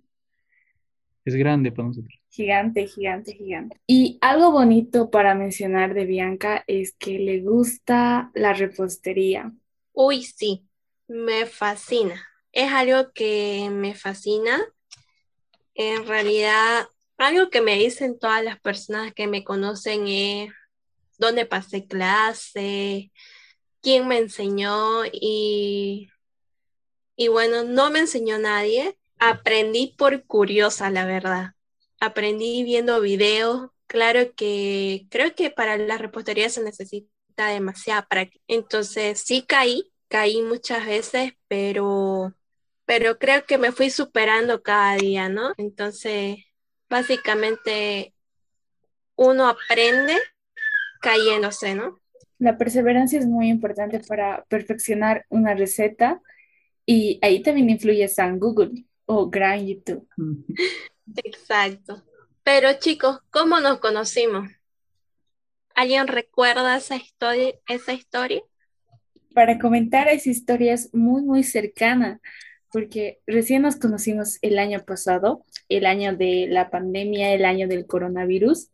es 1.26 1.36
grande 1.36 1.72
para 1.72 1.90
nosotros. 1.90 2.20
Gigante, 2.30 2.88
gigante, 2.88 3.34
gigante. 3.34 3.80
Y 3.86 4.18
algo 4.22 4.52
bonito 4.52 5.12
para 5.12 5.36
mencionar 5.36 5.94
de 5.94 6.06
Bianca 6.06 6.64
es 6.68 6.94
que 6.98 7.20
le 7.20 7.42
gusta 7.42 8.32
la 8.34 8.54
repostería. 8.54 9.54
Uy, 9.94 10.24
sí, 10.24 10.68
me 11.08 11.46
fascina. 11.46 12.16
Es 12.54 12.72
algo 12.72 13.12
que 13.14 13.68
me 13.72 13.96
fascina. 13.96 14.64
En 15.74 16.08
realidad, 16.08 16.88
algo 17.18 17.50
que 17.50 17.62
me 17.62 17.76
dicen 17.78 18.18
todas 18.20 18.44
las 18.44 18.60
personas 18.62 19.14
que 19.14 19.28
me 19.28 19.44
conocen 19.44 20.08
es 20.08 20.52
dónde 21.18 21.46
pasé 21.46 21.88
clase, 21.88 23.12
quién 23.82 24.08
me 24.08 24.18
enseñó 24.18 25.04
y, 25.12 26.10
y 27.16 27.28
bueno, 27.28 27.64
no 27.64 27.90
me 27.90 28.00
enseñó 28.00 28.38
nadie. 28.38 28.98
Aprendí 29.20 29.96
por 29.98 30.26
curiosa, 30.26 30.90
la 30.90 31.06
verdad. 31.06 31.52
Aprendí 32.00 32.64
viendo 32.64 33.02
videos. 33.02 33.70
Claro 33.88 34.34
que 34.36 35.08
creo 35.10 35.34
que 35.36 35.50
para 35.50 35.78
la 35.78 35.98
repostería 35.98 36.50
se 36.50 36.64
necesita 36.64 37.48
demasiada 37.48 38.06
práctica. 38.08 38.44
Entonces 38.48 39.22
sí 39.22 39.44
caí, 39.44 39.92
caí 40.08 40.42
muchas 40.42 40.86
veces, 40.86 41.34
pero, 41.48 42.34
pero 42.86 43.18
creo 43.18 43.46
que 43.46 43.58
me 43.58 43.72
fui 43.72 43.90
superando 43.90 44.62
cada 44.62 44.96
día, 44.96 45.30
¿no? 45.30 45.54
Entonces, 45.58 46.38
básicamente 46.90 48.14
uno 49.16 49.48
aprende 49.48 50.18
cayéndose, 51.02 51.76
¿no? 51.76 52.00
La 52.40 52.58
perseverancia 52.58 53.20
es 53.20 53.26
muy 53.26 53.50
importante 53.50 54.00
para 54.00 54.44
perfeccionar 54.46 55.26
una 55.30 55.54
receta 55.54 56.22
y 56.86 57.20
ahí 57.22 57.42
también 57.42 57.70
influye 57.70 58.08
San 58.08 58.40
Google 58.40 58.86
o 59.06 59.30
Gran 59.30 59.66
YouTube. 59.66 60.08
Exacto. 61.24 62.04
Pero 62.44 62.74
chicos, 62.80 63.20
¿cómo 63.30 63.60
nos 63.60 63.80
conocimos? 63.80 64.50
¿Alguien 65.76 66.08
recuerda 66.08 66.78
esa 66.78 66.98
historia? 66.98 67.54
Esa 67.68 67.94
historia? 67.94 68.42
Para 69.34 69.58
comentar 69.58 70.08
esa 70.08 70.30
historia 70.30 70.74
es 70.74 70.94
muy, 70.94 71.24
muy 71.24 71.44
cercana, 71.44 72.20
porque 72.74 73.20
recién 73.28 73.62
nos 73.62 73.76
conocimos 73.76 74.40
el 74.42 74.58
año 74.58 74.84
pasado, 74.84 75.46
el 75.70 75.86
año 75.86 76.18
de 76.18 76.48
la 76.50 76.72
pandemia, 76.72 77.32
el 77.32 77.46
año 77.46 77.68
del 77.68 77.86
coronavirus, 77.86 78.72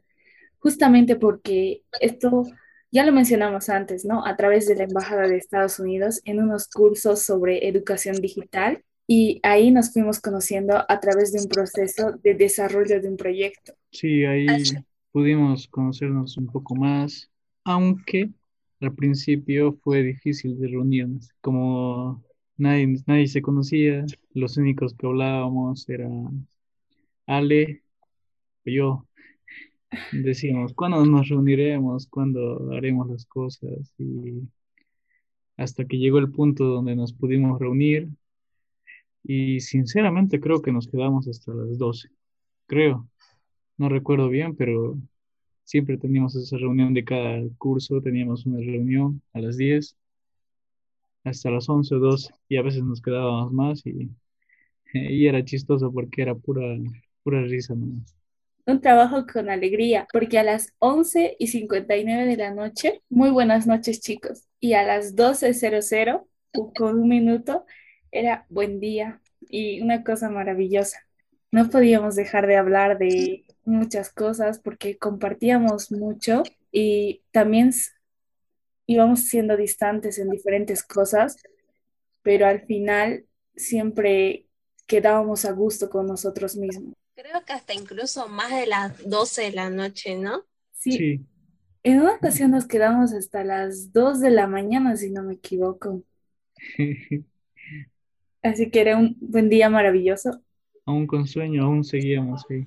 justamente 0.58 1.18
porque 1.18 1.84
esto 2.00 2.46
ya 2.92 3.06
lo 3.06 3.12
mencionamos 3.12 3.70
antes, 3.70 4.06
¿no? 4.06 4.26
A 4.26 4.38
través 4.38 4.68
de 4.68 4.76
la 4.76 4.86
Embajada 4.86 5.28
de 5.28 5.36
Estados 5.38 5.80
Unidos 5.80 6.22
en 6.24 6.42
unos 6.42 6.70
cursos 6.70 7.22
sobre 7.22 7.68
educación 7.68 8.22
digital 8.22 8.84
y 9.06 9.42
ahí 9.44 9.70
nos 9.70 9.92
fuimos 9.92 10.22
conociendo 10.22 10.86
a 10.88 11.00
través 11.02 11.34
de 11.34 11.42
un 11.42 11.50
proceso 11.50 12.14
de 12.24 12.36
desarrollo 12.36 13.02
de 13.02 13.10
un 13.10 13.18
proyecto. 13.18 13.74
Sí, 13.92 14.24
ahí 14.24 14.48
pudimos 15.12 15.68
conocernos 15.68 16.38
un 16.38 16.48
poco 16.48 16.74
más, 16.74 17.30
aunque 17.66 18.30
al 18.80 18.96
principio 18.96 19.78
fue 19.84 20.04
difícil 20.04 20.58
de 20.58 20.70
reunirnos, 20.70 21.30
como 21.42 22.24
nadie, 22.60 23.02
nadie 23.08 23.28
se 23.28 23.42
conocía, 23.42 24.06
los 24.34 24.58
únicos 24.58 24.94
que 24.94 25.08
hablábamos 25.08 25.88
eran 25.90 26.48
Ale, 27.26 27.84
y 28.66 28.76
yo, 28.76 29.08
decíamos, 30.12 30.74
¿cuándo 30.74 31.06
nos 31.06 31.30
reuniremos? 31.30 32.08
¿Cuándo 32.08 32.72
haremos 32.72 33.10
las 33.10 33.26
cosas? 33.26 33.94
Y 33.98 34.48
hasta 35.58 35.86
que 35.86 35.98
llegó 35.98 36.20
el 36.20 36.32
punto 36.32 36.66
donde 36.66 36.96
nos 36.96 37.14
pudimos 37.14 37.60
reunir 37.60 38.10
y 39.24 39.60
sinceramente 39.60 40.40
creo 40.40 40.62
que 40.62 40.72
nos 40.72 40.88
quedamos 40.88 41.28
hasta 41.28 41.54
las 41.54 41.78
12, 41.78 42.10
creo, 42.68 43.10
no 43.78 43.90
recuerdo 43.90 44.30
bien, 44.30 44.56
pero 44.56 44.98
siempre 45.64 45.98
teníamos 45.98 46.36
esa 46.36 46.58
reunión 46.58 46.94
de 46.94 47.04
cada 47.04 47.42
curso, 47.58 48.02
teníamos 48.02 48.46
una 48.46 48.60
reunión 48.60 49.22
a 49.34 49.42
las 49.42 49.58
10 49.58 49.99
hasta 51.24 51.52
las 51.52 51.70
11 51.70 51.96
o 51.96 52.00
12 52.00 52.34
y 52.50 52.58
a 52.58 52.62
veces 52.62 52.84
nos 52.84 53.02
quedábamos 53.02 53.52
más 53.52 53.86
y, 53.86 54.10
y 54.94 55.28
era 55.28 55.44
chistoso 55.44 55.92
porque 55.92 56.22
era 56.24 56.36
pura, 56.36 56.64
pura 57.24 57.42
risa 57.44 57.76
nomás 57.76 58.16
un 58.70 58.82
trabajo 58.82 59.26
con 59.26 59.50
alegría, 59.50 60.08
porque 60.12 60.38
a 60.38 60.44
las 60.44 60.74
11 60.80 61.36
y 61.40 61.48
59 61.48 62.26
de 62.26 62.38
la 62.38 62.54
noche, 62.54 63.02
muy 63.10 63.30
buenas 63.32 63.68
noches 63.68 64.00
chicos, 64.00 64.48
y 64.60 64.74
a 64.74 64.84
las 64.84 65.16
12.00, 65.16 66.28
con 66.76 67.00
un 67.00 67.10
minuto, 67.10 67.66
era 68.12 68.46
buen 68.50 68.80
día 68.80 69.22
y 69.42 69.82
una 69.82 70.04
cosa 70.04 70.30
maravillosa. 70.30 71.00
No 71.52 71.70
podíamos 71.70 72.16
dejar 72.16 72.48
de 72.48 72.58
hablar 72.58 72.98
de 73.00 73.46
muchas 73.66 74.12
cosas 74.12 74.60
porque 74.60 74.98
compartíamos 74.98 75.92
mucho 75.92 76.44
y 76.72 77.24
también 77.32 77.72
íbamos 78.90 79.26
siendo 79.26 79.56
distantes 79.56 80.18
en 80.18 80.32
diferentes 80.32 80.84
cosas, 80.84 81.38
pero 82.24 82.48
al 82.48 82.66
final 82.66 83.24
siempre 83.56 84.48
quedábamos 84.88 85.46
a 85.46 85.52
gusto 85.52 85.92
con 85.92 86.08
nosotros 86.08 86.56
mismos. 86.56 86.96
Creo 87.14 87.46
que 87.46 87.54
hasta 87.54 87.76
incluso 87.76 88.28
más 88.30 88.50
de 88.50 88.66
las 88.66 89.08
12 89.08 89.44
de 89.44 89.52
la 89.52 89.70
noche, 89.70 90.16
¿no? 90.16 90.44
Sí. 90.74 91.24
En 91.84 92.02
una 92.02 92.16
ocasión 92.16 92.50
nos 92.50 92.66
quedamos 92.66 93.14
hasta 93.14 93.44
las 93.44 93.94
2 93.94 94.22
de 94.22 94.32
la 94.32 94.48
mañana, 94.48 94.98
si 94.98 95.12
no 95.12 95.22
me 95.22 95.36
equivoco. 95.36 96.02
Así 98.42 98.72
que 98.72 98.82
era 98.82 98.98
un 98.98 99.18
buen 99.22 99.50
día 99.50 99.70
maravilloso. 99.70 100.42
Aún 100.86 101.06
con 101.06 101.28
sueño, 101.28 101.66
aún 101.66 101.84
seguíamos 101.84 102.44
ahí. 102.50 102.66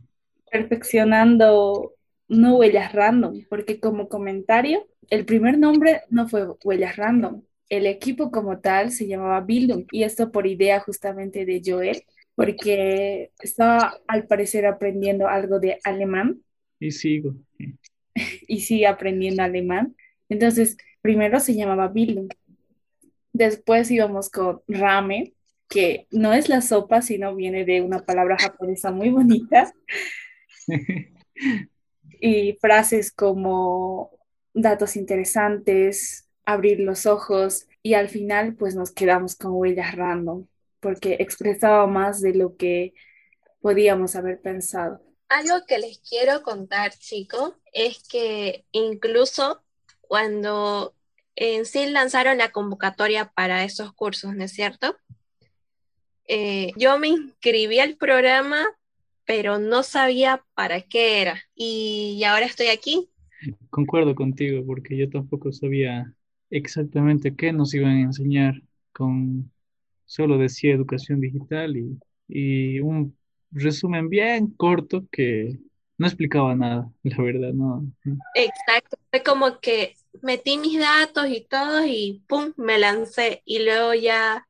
Perfeccionando 0.52 1.94
no 2.32 2.56
huellas 2.56 2.92
random, 2.92 3.44
porque 3.48 3.78
como 3.78 4.08
comentario, 4.08 4.88
el 5.10 5.26
primer 5.26 5.58
nombre 5.58 6.00
no 6.08 6.28
fue 6.28 6.46
huellas 6.64 6.96
random. 6.96 7.42
El 7.68 7.86
equipo 7.86 8.30
como 8.30 8.58
tal 8.58 8.90
se 8.90 9.06
llamaba 9.06 9.40
Bildung 9.42 9.84
y 9.90 10.02
esto 10.04 10.32
por 10.32 10.46
idea 10.46 10.80
justamente 10.80 11.44
de 11.44 11.62
Joel, 11.64 12.02
porque 12.34 13.30
estaba 13.38 13.98
al 14.08 14.26
parecer 14.26 14.66
aprendiendo 14.66 15.28
algo 15.28 15.60
de 15.60 15.78
alemán. 15.84 16.40
Y 16.80 16.90
sigo. 16.90 17.34
y 18.48 18.60
sigue 18.60 18.86
aprendiendo 18.86 19.42
alemán. 19.42 19.94
Entonces, 20.30 20.78
primero 21.02 21.38
se 21.38 21.54
llamaba 21.54 21.88
Bildung. 21.88 22.30
Después 23.34 23.90
íbamos 23.90 24.30
con 24.30 24.62
ramen, 24.68 25.34
que 25.68 26.06
no 26.10 26.32
es 26.32 26.48
la 26.48 26.62
sopa, 26.62 27.02
sino 27.02 27.34
viene 27.34 27.66
de 27.66 27.82
una 27.82 28.00
palabra 28.04 28.36
japonesa 28.38 28.90
muy 28.90 29.10
bonita. 29.10 29.72
y 32.22 32.56
frases 32.60 33.10
como 33.10 34.12
datos 34.54 34.94
interesantes, 34.94 36.28
abrir 36.44 36.78
los 36.78 37.04
ojos 37.04 37.66
y 37.82 37.94
al 37.94 38.08
final 38.08 38.54
pues 38.54 38.76
nos 38.76 38.92
quedamos 38.92 39.34
con 39.34 39.52
huellas 39.52 39.96
random 39.96 40.46
porque 40.78 41.16
expresaba 41.18 41.86
más 41.88 42.20
de 42.20 42.34
lo 42.34 42.56
que 42.56 42.94
podíamos 43.60 44.14
haber 44.14 44.40
pensado. 44.40 45.00
Algo 45.28 45.66
que 45.66 45.78
les 45.78 45.98
quiero 45.98 46.42
contar, 46.42 46.92
chicos, 46.92 47.54
es 47.72 48.06
que 48.08 48.66
incluso 48.70 49.64
cuando 50.00 50.94
en 51.34 51.66
sí 51.66 51.86
lanzaron 51.86 52.38
la 52.38 52.52
convocatoria 52.52 53.32
para 53.34 53.64
esos 53.64 53.92
cursos, 53.94 54.34
¿no 54.36 54.44
es 54.44 54.52
cierto? 54.52 54.96
Eh, 56.28 56.70
yo 56.76 56.98
me 56.98 57.08
inscribí 57.08 57.80
al 57.80 57.96
programa, 57.96 58.68
pero 59.32 59.58
no 59.58 59.82
sabía 59.82 60.44
para 60.52 60.82
qué 60.82 61.22
era. 61.22 61.42
Y 61.54 62.22
ahora 62.24 62.44
estoy 62.44 62.66
aquí. 62.66 63.08
Concuerdo 63.70 64.14
contigo, 64.14 64.62
porque 64.66 64.94
yo 64.94 65.08
tampoco 65.08 65.50
sabía 65.52 66.12
exactamente 66.50 67.34
qué 67.34 67.50
nos 67.50 67.72
iban 67.72 67.92
a 67.92 68.00
enseñar 68.02 68.60
con 68.92 69.50
solo 70.04 70.36
decía 70.36 70.74
educación 70.74 71.20
digital 71.20 71.74
y, 72.28 72.80
un 72.80 73.16
resumen 73.50 74.10
bien 74.10 74.48
corto 74.48 75.06
que 75.10 75.58
no 75.96 76.06
explicaba 76.06 76.54
nada, 76.54 76.90
la 77.02 77.22
verdad, 77.22 77.54
no. 77.54 77.90
Exacto, 78.34 78.98
fue 79.08 79.22
como 79.22 79.60
que 79.60 79.96
metí 80.20 80.58
mis 80.58 80.78
datos 80.78 81.26
y 81.30 81.46
todo 81.48 81.86
y 81.86 82.22
pum, 82.28 82.52
me 82.58 82.78
lancé 82.78 83.40
y 83.46 83.64
luego 83.64 83.94
ya 83.94 84.46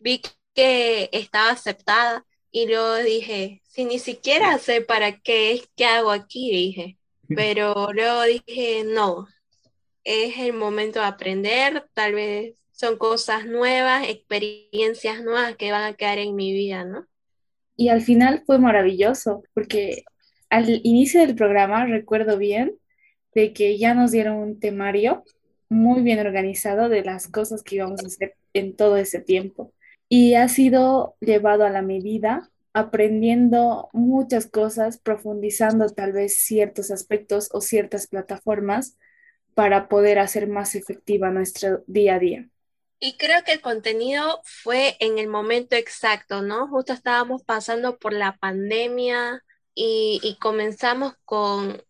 vi 0.00 0.20
que 0.54 1.08
estaba 1.12 1.50
aceptada 1.50 2.26
y 2.54 2.68
luego 2.68 2.94
dije, 2.98 3.62
si 3.66 3.84
ni 3.84 3.98
siquiera 3.98 4.56
sé 4.58 4.80
para 4.80 5.18
qué 5.18 5.54
es 5.54 5.68
que 5.74 5.86
hago 5.86 6.12
aquí, 6.12 6.52
dije, 6.52 6.98
pero 7.26 7.88
luego 7.92 8.22
dije, 8.22 8.84
no, 8.84 9.26
es 10.04 10.38
el 10.38 10.52
momento 10.52 11.00
de 11.00 11.06
aprender, 11.06 11.84
tal 11.94 12.14
vez 12.14 12.54
son 12.70 12.96
cosas 12.96 13.44
nuevas, 13.44 14.08
experiencias 14.08 15.24
nuevas 15.24 15.56
que 15.56 15.72
van 15.72 15.82
a 15.82 15.96
quedar 15.96 16.18
en 16.18 16.36
mi 16.36 16.52
vida, 16.52 16.84
¿no? 16.84 17.08
Y 17.74 17.88
al 17.88 18.02
final 18.02 18.44
fue 18.46 18.60
maravilloso, 18.60 19.42
porque 19.52 20.04
al 20.48 20.80
inicio 20.84 21.18
del 21.18 21.34
programa 21.34 21.86
recuerdo 21.86 22.38
bien 22.38 22.78
de 23.34 23.52
que 23.52 23.78
ya 23.78 23.94
nos 23.94 24.12
dieron 24.12 24.36
un 24.36 24.60
temario 24.60 25.24
muy 25.68 26.02
bien 26.02 26.20
organizado 26.20 26.88
de 26.88 27.02
las 27.02 27.26
cosas 27.26 27.64
que 27.64 27.74
íbamos 27.74 28.04
a 28.04 28.06
hacer 28.06 28.36
en 28.52 28.76
todo 28.76 28.96
ese 28.96 29.20
tiempo. 29.20 29.72
Y 30.16 30.36
ha 30.36 30.46
sido 30.48 31.16
llevado 31.18 31.64
a 31.64 31.70
la 31.70 31.82
medida 31.82 32.48
aprendiendo 32.72 33.88
muchas 33.92 34.46
cosas, 34.46 34.96
profundizando 34.96 35.88
tal 35.88 36.12
vez 36.12 36.38
ciertos 36.38 36.92
aspectos 36.92 37.48
o 37.50 37.60
ciertas 37.60 38.06
plataformas 38.06 38.96
para 39.54 39.88
poder 39.88 40.20
hacer 40.20 40.46
más 40.46 40.76
efectiva 40.76 41.30
nuestro 41.30 41.82
día 41.88 42.14
a 42.14 42.18
día. 42.20 42.48
Y 43.00 43.16
creo 43.16 43.42
que 43.42 43.54
el 43.54 43.60
contenido 43.60 44.40
fue 44.44 44.96
en 45.00 45.18
el 45.18 45.26
momento 45.26 45.74
exacto, 45.74 46.42
¿no? 46.42 46.68
Justo 46.68 46.92
estábamos 46.92 47.42
pasando 47.42 47.98
por 47.98 48.12
la 48.12 48.36
pandemia 48.36 49.42
y, 49.74 50.20
y 50.22 50.38
comenzamos 50.38 51.14
con, 51.24 51.82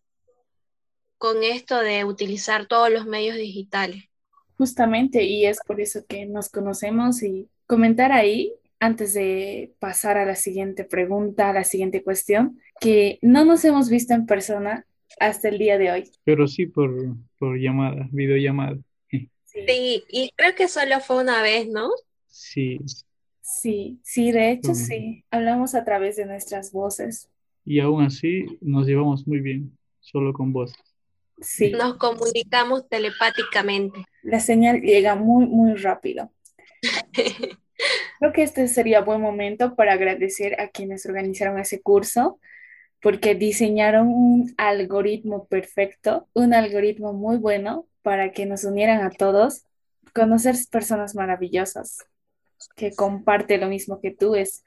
con 1.19 1.43
esto 1.43 1.77
de 1.77 2.05
utilizar 2.05 2.65
todos 2.65 2.89
los 2.89 3.05
medios 3.05 3.37
digitales. 3.37 4.05
Justamente, 4.57 5.21
y 5.25 5.45
es 5.45 5.59
por 5.67 5.79
eso 5.79 6.03
que 6.07 6.25
nos 6.25 6.49
conocemos 6.49 7.21
y 7.21 7.51
comentar 7.67 8.11
ahí, 8.11 8.53
antes 8.79 9.13
de 9.13 9.73
pasar 9.79 10.17
a 10.17 10.25
la 10.25 10.35
siguiente 10.35 10.83
pregunta, 10.83 11.49
a 11.49 11.53
la 11.53 11.63
siguiente 11.63 12.03
cuestión, 12.03 12.59
que 12.79 13.19
no 13.21 13.45
nos 13.45 13.63
hemos 13.65 13.89
visto 13.89 14.13
en 14.13 14.25
persona 14.25 14.85
hasta 15.19 15.49
el 15.49 15.57
día 15.57 15.77
de 15.77 15.91
hoy. 15.91 16.11
Pero 16.23 16.47
sí 16.47 16.65
por, 16.65 16.93
por 17.39 17.57
llamada, 17.57 18.07
videollamada. 18.11 18.77
Sí, 19.45 20.03
y 20.09 20.31
creo 20.35 20.53
que 20.53 20.67
solo 20.67 20.99
fue 20.99 21.21
una 21.21 21.41
vez, 21.41 21.69
¿no? 21.69 21.89
Sí. 22.27 22.77
Sí, 23.41 23.99
sí, 24.03 24.31
de 24.31 24.51
hecho 24.51 24.73
sí. 24.73 25.23
Hablamos 25.31 25.75
a 25.75 25.85
través 25.85 26.17
de 26.17 26.25
nuestras 26.25 26.73
voces. 26.73 27.29
Y 27.63 27.79
aún 27.79 28.03
así 28.03 28.45
nos 28.59 28.85
llevamos 28.85 29.25
muy 29.25 29.39
bien, 29.39 29.77
solo 30.01 30.33
con 30.33 30.51
voces. 30.51 30.77
Sí. 31.39 31.71
Nos 31.71 31.95
comunicamos 31.97 32.87
telepáticamente. 32.89 34.03
La 34.23 34.39
señal 34.39 34.81
llega 34.81 35.15
muy, 35.15 35.45
muy 35.45 35.75
rápido. 35.75 36.31
Creo 38.19 38.33
que 38.33 38.43
este 38.43 38.67
sería 38.67 39.01
buen 39.01 39.21
momento 39.21 39.75
para 39.75 39.93
agradecer 39.93 40.59
a 40.59 40.69
quienes 40.69 41.05
organizaron 41.05 41.59
ese 41.59 41.81
curso, 41.81 42.39
porque 43.01 43.35
diseñaron 43.35 44.07
un 44.07 44.53
algoritmo 44.57 45.45
perfecto, 45.47 46.27
un 46.33 46.53
algoritmo 46.53 47.13
muy 47.13 47.37
bueno 47.37 47.87
para 48.01 48.31
que 48.31 48.45
nos 48.45 48.63
unieran 48.63 49.01
a 49.01 49.09
todos, 49.09 49.65
conocer 50.13 50.55
personas 50.71 51.15
maravillosas 51.15 52.05
que 52.75 52.95
comparte 52.95 53.57
lo 53.57 53.67
mismo 53.67 53.99
que 54.01 54.11
tú 54.11 54.35
es 54.35 54.63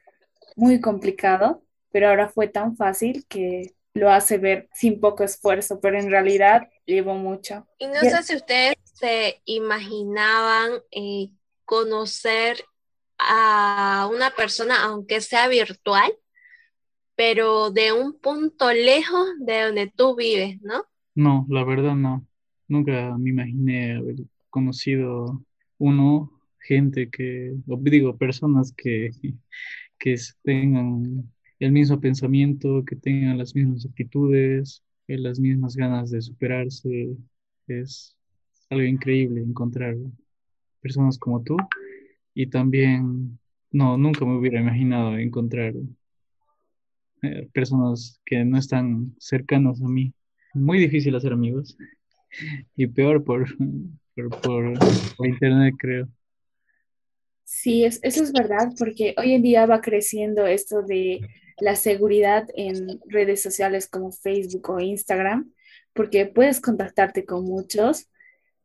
muy 0.56 0.80
complicado, 0.80 1.62
pero 1.90 2.08
ahora 2.08 2.28
fue 2.28 2.48
tan 2.48 2.76
fácil 2.76 3.24
que 3.28 3.74
lo 3.94 4.10
hace 4.10 4.38
ver 4.38 4.68
sin 4.74 5.00
poco 5.00 5.24
esfuerzo, 5.24 5.80
pero 5.80 5.98
en 5.98 6.10
realidad 6.10 6.68
llevó 6.84 7.14
mucho. 7.14 7.66
Y 7.78 7.86
no 7.86 8.00
sé 8.00 8.22
si 8.22 8.36
ustedes 8.36 8.76
se 8.84 9.40
imaginaban 9.44 10.72
eh, 10.90 11.30
conocer 11.68 12.64
a 13.18 14.08
una 14.10 14.30
persona, 14.30 14.84
aunque 14.84 15.20
sea 15.20 15.48
virtual, 15.48 16.10
pero 17.14 17.70
de 17.70 17.92
un 17.92 18.18
punto 18.18 18.72
lejos 18.72 19.28
de 19.40 19.62
donde 19.64 19.92
tú 19.94 20.16
vives, 20.16 20.58
¿no? 20.62 20.84
No, 21.14 21.46
la 21.50 21.64
verdad 21.64 21.94
no. 21.94 22.26
Nunca 22.68 23.14
me 23.18 23.30
imaginé 23.30 23.96
haber 23.96 24.16
conocido 24.48 25.44
uno, 25.76 26.32
gente 26.58 27.10
que, 27.10 27.54
digo, 27.66 28.16
personas 28.16 28.72
que, 28.74 29.10
que 29.98 30.16
tengan 30.42 31.30
el 31.58 31.72
mismo 31.72 32.00
pensamiento, 32.00 32.82
que 32.86 32.96
tengan 32.96 33.36
las 33.36 33.54
mismas 33.54 33.84
actitudes, 33.84 34.82
eh, 35.06 35.18
las 35.18 35.38
mismas 35.38 35.76
ganas 35.76 36.10
de 36.10 36.22
superarse. 36.22 37.14
Es 37.66 38.16
algo 38.70 38.84
increíble 38.84 39.42
encontrar 39.42 39.96
personas 40.80 41.18
como 41.18 41.42
tú 41.42 41.56
y 42.34 42.46
también, 42.46 43.38
no, 43.70 43.96
nunca 43.96 44.24
me 44.24 44.36
hubiera 44.36 44.60
imaginado 44.60 45.18
encontrar 45.18 45.74
eh, 47.22 47.48
personas 47.52 48.20
que 48.24 48.44
no 48.44 48.58
están 48.58 49.14
cercanos 49.18 49.82
a 49.82 49.88
mí. 49.88 50.12
Muy 50.54 50.78
difícil 50.78 51.16
hacer 51.16 51.32
amigos 51.32 51.76
y 52.76 52.86
peor 52.86 53.24
por, 53.24 53.46
por, 54.42 54.72
internet, 55.26 55.74
creo. 55.78 56.08
Sí, 57.44 57.84
eso 57.84 57.98
es 58.02 58.32
verdad, 58.32 58.72
porque 58.78 59.14
hoy 59.16 59.32
en 59.32 59.42
día 59.42 59.66
va 59.66 59.80
creciendo 59.80 60.46
esto 60.46 60.82
de 60.82 61.20
la 61.60 61.74
seguridad 61.74 62.46
en 62.54 63.00
redes 63.06 63.42
sociales 63.42 63.88
como 63.88 64.12
Facebook 64.12 64.70
o 64.70 64.80
Instagram, 64.80 65.52
porque 65.92 66.26
puedes 66.26 66.60
contactarte 66.60 67.24
con 67.24 67.44
muchos 67.44 68.08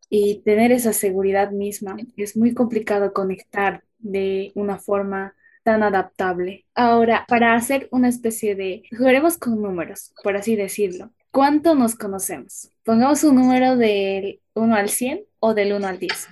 y 0.10 0.42
tener 0.44 0.72
esa 0.72 0.94
seguridad 0.94 1.52
misma. 1.52 1.98
Es 2.18 2.38
muy 2.38 2.54
complicado 2.54 3.14
conectar 3.14 3.84
de 4.00 4.52
una 4.56 4.78
forma 4.78 5.36
tan 5.64 5.82
adaptable. 5.82 6.66
Ahora, 6.76 7.26
para 7.28 7.56
hacer 7.56 7.88
una 7.92 8.10
especie 8.10 8.56
de, 8.56 8.84
jugaremos 8.96 9.38
con 9.38 9.62
números, 9.62 10.14
por 10.24 10.36
así 10.36 10.56
decirlo. 10.56 11.12
¿Cuánto 11.32 11.74
nos 11.74 11.96
conocemos? 11.96 12.70
Pongamos 12.84 13.24
un 13.24 13.36
número 13.36 13.76
del 13.76 14.40
1 14.54 14.76
al 14.76 14.90
100 14.90 15.24
o 15.40 15.54
del 15.54 15.74
1 15.74 15.88
al 15.88 16.00
10. 16.00 16.28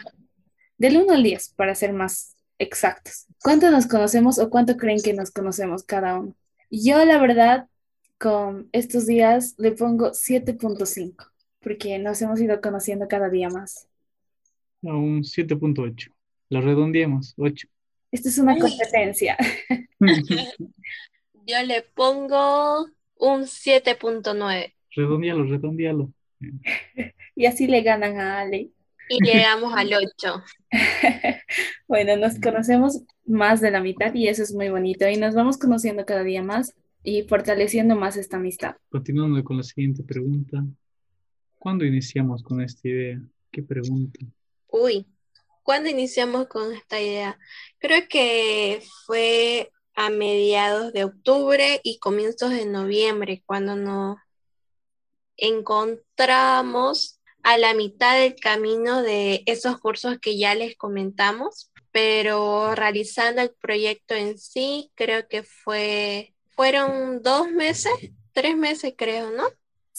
Del 0.77 0.97
1 0.97 1.13
al 1.13 1.23
10, 1.23 1.53
para 1.55 1.73
ser 1.73 1.93
más 1.93 2.35
exactos. 2.59 3.25
¿Cuánto 3.41 3.71
nos 3.71 3.87
conocemos 3.87 4.37
o 4.37 4.49
cuánto 4.49 4.77
creen 4.77 5.01
que 5.01 5.13
nos 5.13 5.31
conocemos 5.31 5.83
cada 5.83 6.19
uno? 6.19 6.35
Yo, 6.69 7.03
la 7.05 7.17
verdad, 7.17 7.67
con 8.19 8.69
estos 8.71 9.07
días 9.07 9.55
le 9.57 9.71
pongo 9.71 10.11
7.5, 10.11 11.30
porque 11.61 11.97
nos 11.99 12.21
hemos 12.21 12.41
ido 12.41 12.59
conociendo 12.61 13.07
cada 13.07 13.29
día 13.29 13.49
más. 13.49 13.87
A 14.83 14.95
un 14.95 15.23
7.8. 15.23 16.11
Lo 16.49 16.61
redondeamos, 16.61 17.33
8. 17.37 17.67
Esto 18.11 18.29
es 18.29 18.37
una 18.37 18.57
competencia. 18.57 19.37
Yo 21.47 21.63
le 21.65 21.83
pongo 21.93 22.87
un 23.17 23.43
7.9. 23.43 24.73
Redondealo, 24.95 25.43
redondealo. 25.45 26.13
y 27.35 27.45
así 27.45 27.67
le 27.67 27.81
ganan 27.83 28.19
a 28.19 28.41
Ale. 28.41 28.71
Y 29.07 29.17
llegamos 29.23 29.73
al 29.75 29.93
8. 29.93 30.43
bueno, 31.87 32.17
nos 32.17 32.39
conocemos 32.39 33.01
más 33.25 33.61
de 33.61 33.71
la 33.71 33.81
mitad 33.81 34.13
y 34.13 34.27
eso 34.27 34.43
es 34.43 34.53
muy 34.53 34.69
bonito. 34.69 35.07
Y 35.07 35.17
nos 35.17 35.35
vamos 35.35 35.57
conociendo 35.57 36.05
cada 36.05 36.23
día 36.23 36.43
más 36.43 36.75
y 37.03 37.23
fortaleciendo 37.23 37.95
más 37.95 38.17
esta 38.17 38.37
amistad. 38.37 38.75
Continuando 38.89 39.43
con 39.43 39.57
la 39.57 39.63
siguiente 39.63 40.03
pregunta. 40.03 40.63
¿Cuándo 41.61 41.85
iniciamos 41.85 42.41
con 42.41 42.59
esta 42.59 42.87
idea? 42.87 43.21
¿Qué 43.51 43.61
pregunta? 43.61 44.19
Uy, 44.67 45.05
¿cuándo 45.61 45.89
iniciamos 45.89 46.47
con 46.47 46.73
esta 46.73 46.99
idea? 46.99 47.37
Creo 47.77 48.07
que 48.09 48.81
fue 49.05 49.71
a 49.93 50.09
mediados 50.09 50.91
de 50.91 51.03
octubre 51.03 51.79
y 51.83 51.99
comienzos 51.99 52.49
de 52.49 52.65
noviembre 52.65 53.43
cuando 53.45 53.75
nos 53.75 54.17
encontramos 55.37 57.19
a 57.43 57.59
la 57.59 57.75
mitad 57.75 58.19
del 58.19 58.33
camino 58.37 59.03
de 59.03 59.43
esos 59.45 59.79
cursos 59.79 60.17
que 60.19 60.39
ya 60.39 60.55
les 60.55 60.75
comentamos, 60.75 61.71
pero 61.91 62.73
realizando 62.73 63.39
el 63.43 63.51
proyecto 63.51 64.15
en 64.15 64.39
sí, 64.39 64.91
creo 64.95 65.27
que 65.27 65.43
fue, 65.43 66.33
fueron 66.55 67.21
dos 67.21 67.51
meses, 67.51 67.93
tres 68.33 68.57
meses 68.57 68.95
creo, 68.97 69.29
¿no? 69.29 69.43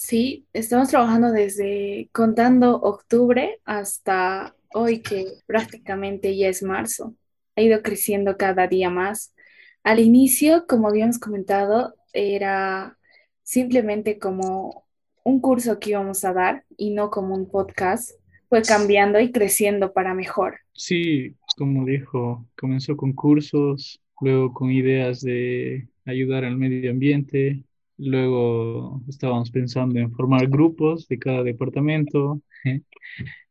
Sí, 0.05 0.45
estamos 0.51 0.89
trabajando 0.89 1.31
desde 1.31 2.09
contando 2.11 2.75
octubre 2.75 3.61
hasta 3.63 4.53
hoy 4.73 5.01
que 5.01 5.27
prácticamente 5.47 6.35
ya 6.35 6.49
es 6.49 6.61
marzo. 6.61 7.15
Ha 7.55 7.61
ido 7.61 7.81
creciendo 7.81 8.35
cada 8.35 8.67
día 8.67 8.89
más. 8.89 9.33
Al 9.81 9.99
inicio, 9.99 10.65
como 10.67 10.89
habíamos 10.89 11.19
comentado, 11.19 11.95
era 12.11 12.97
simplemente 13.43 14.19
como 14.19 14.83
un 15.23 15.39
curso 15.39 15.79
que 15.79 15.91
íbamos 15.91 16.25
a 16.25 16.33
dar 16.33 16.65
y 16.75 16.89
no 16.89 17.09
como 17.09 17.33
un 17.33 17.49
podcast, 17.49 18.11
fue 18.49 18.61
cambiando 18.61 19.21
y 19.21 19.31
creciendo 19.31 19.93
para 19.93 20.13
mejor. 20.13 20.57
Sí, 20.73 21.37
como 21.55 21.85
dijo, 21.85 22.45
comenzó 22.57 22.97
con 22.97 23.13
cursos, 23.13 24.01
luego 24.19 24.53
con 24.53 24.69
ideas 24.69 25.21
de 25.21 25.87
ayudar 26.03 26.43
al 26.43 26.57
medio 26.57 26.91
ambiente, 26.91 27.63
luego 28.03 29.01
estábamos 29.07 29.51
pensando 29.51 29.99
en 29.99 30.11
formar 30.11 30.47
grupos 30.47 31.07
de 31.07 31.19
cada 31.19 31.43
departamento, 31.43 32.41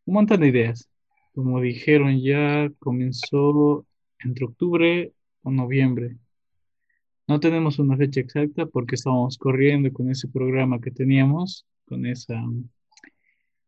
un 0.05 0.15
montón 0.15 0.41
de 0.41 0.49
ideas. 0.49 0.89
Como 1.35 1.61
dijeron 1.61 2.21
ya, 2.21 2.71
comenzó 2.79 3.87
entre 4.21 4.45
octubre 4.45 5.13
o 5.43 5.51
noviembre. 5.51 6.17
No 7.27 7.41
tenemos 7.41 7.79
una 7.79 7.97
fecha 7.97 8.21
exacta 8.21 8.67
porque 8.67 8.97
estábamos 8.97 9.39
corriendo 9.39 9.93
con 9.93 10.11
ese 10.11 10.29
programa 10.29 10.81
que 10.81 10.91
teníamos, 10.91 11.67
con 11.87 12.07
esa, 12.07 12.43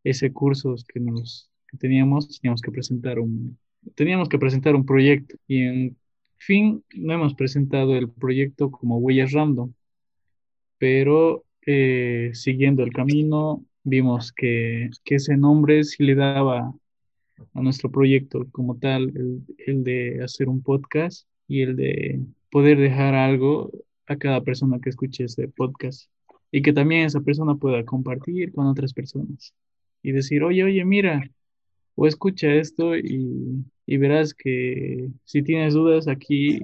ese 0.04 0.32
curso 0.32 0.74
que, 0.92 1.00
nos, 1.00 1.50
teníamos, 1.78 2.40
teníamos 2.40 2.60
que 2.60 2.70
presentar 2.70 3.18
un, 3.18 3.58
teníamos 3.94 4.28
que 4.28 4.38
presentar 4.38 4.74
un 4.74 4.84
proyecto 4.84 5.36
y 5.46 5.62
en 5.62 5.96
fin 6.36 6.84
no 6.94 7.14
hemos 7.14 7.34
presentado 7.34 7.96
el 7.96 8.10
proyecto 8.10 8.70
como 8.70 8.98
huellas 8.98 9.32
random, 9.32 9.72
pero 10.84 11.46
eh, 11.64 12.28
siguiendo 12.34 12.82
el 12.82 12.92
camino 12.92 13.64
vimos 13.84 14.32
que, 14.32 14.90
que, 15.02 15.14
ese 15.14 15.34
nombre 15.34 15.82
sí 15.82 16.04
le 16.04 16.14
daba 16.14 16.74
a 17.54 17.62
nuestro 17.62 17.90
proyecto 17.90 18.46
como 18.52 18.76
tal, 18.76 19.04
el, 19.16 19.40
el 19.66 19.82
de 19.82 20.22
hacer 20.22 20.46
un 20.50 20.62
podcast 20.62 21.26
y 21.48 21.62
el 21.62 21.76
de 21.76 22.20
poder 22.50 22.76
dejar 22.78 23.14
algo 23.14 23.70
a 24.06 24.16
cada 24.16 24.42
persona 24.42 24.78
que 24.78 24.90
escuche 24.90 25.24
ese 25.24 25.48
podcast 25.48 26.10
y 26.52 26.60
que 26.60 26.74
también 26.74 27.06
esa 27.06 27.22
persona 27.22 27.54
pueda 27.54 27.82
compartir 27.86 28.52
con 28.52 28.66
otras 28.66 28.92
personas 28.92 29.54
y 30.02 30.12
decir, 30.12 30.42
oye, 30.42 30.64
oye, 30.64 30.84
mira, 30.84 31.26
o 31.94 32.06
escucha 32.06 32.52
esto 32.52 32.94
y, 32.94 33.64
y 33.86 33.96
verás 33.96 34.34
que 34.34 35.08
si 35.24 35.42
tienes 35.42 35.72
dudas 35.72 36.08
aquí, 36.08 36.60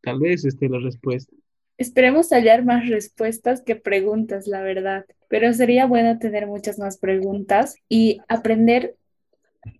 tal 0.00 0.20
vez 0.20 0.44
esté 0.44 0.68
la 0.68 0.78
respuesta. 0.78 1.34
Esperemos 1.78 2.30
hallar 2.30 2.64
más 2.64 2.88
respuestas 2.88 3.62
que 3.62 3.76
preguntas, 3.76 4.48
la 4.48 4.62
verdad, 4.62 5.06
pero 5.28 5.54
sería 5.54 5.86
bueno 5.86 6.18
tener 6.18 6.48
muchas 6.48 6.78
más 6.78 6.98
preguntas 6.98 7.76
y 7.88 8.20
aprender 8.28 8.96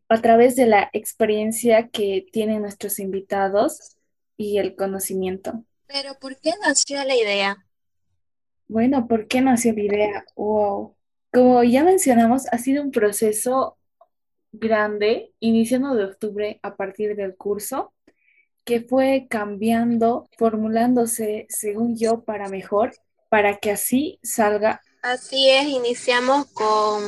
a 0.08 0.20
través 0.20 0.54
de 0.54 0.66
la 0.66 0.88
experiencia 0.92 1.88
que 1.88 2.26
tienen 2.32 2.62
nuestros 2.62 3.00
invitados 3.00 3.96
y 4.36 4.58
el 4.58 4.76
conocimiento. 4.76 5.64
Pero 5.88 6.14
¿por 6.20 6.38
qué 6.38 6.52
nació 6.62 7.02
la 7.04 7.16
idea? 7.16 7.66
Bueno, 8.68 9.08
¿por 9.08 9.26
qué 9.26 9.40
nació 9.40 9.72
la 9.72 9.82
idea? 9.82 10.24
Wow. 10.36 10.94
Como 11.32 11.64
ya 11.64 11.82
mencionamos, 11.82 12.46
ha 12.52 12.58
sido 12.58 12.82
un 12.82 12.92
proceso 12.92 13.76
grande, 14.52 15.32
iniciando 15.40 15.94
de 15.94 16.04
octubre 16.04 16.60
a 16.62 16.76
partir 16.76 17.16
del 17.16 17.36
curso, 17.36 17.92
que 18.68 18.82
fue 18.82 19.26
cambiando, 19.30 20.28
formulándose, 20.36 21.46
según 21.48 21.96
yo, 21.96 22.22
para 22.22 22.50
mejor, 22.50 22.92
para 23.30 23.56
que 23.56 23.70
así 23.70 24.18
salga. 24.22 24.82
Así 25.02 25.48
es, 25.48 25.68
iniciamos 25.68 26.52
con 26.52 27.02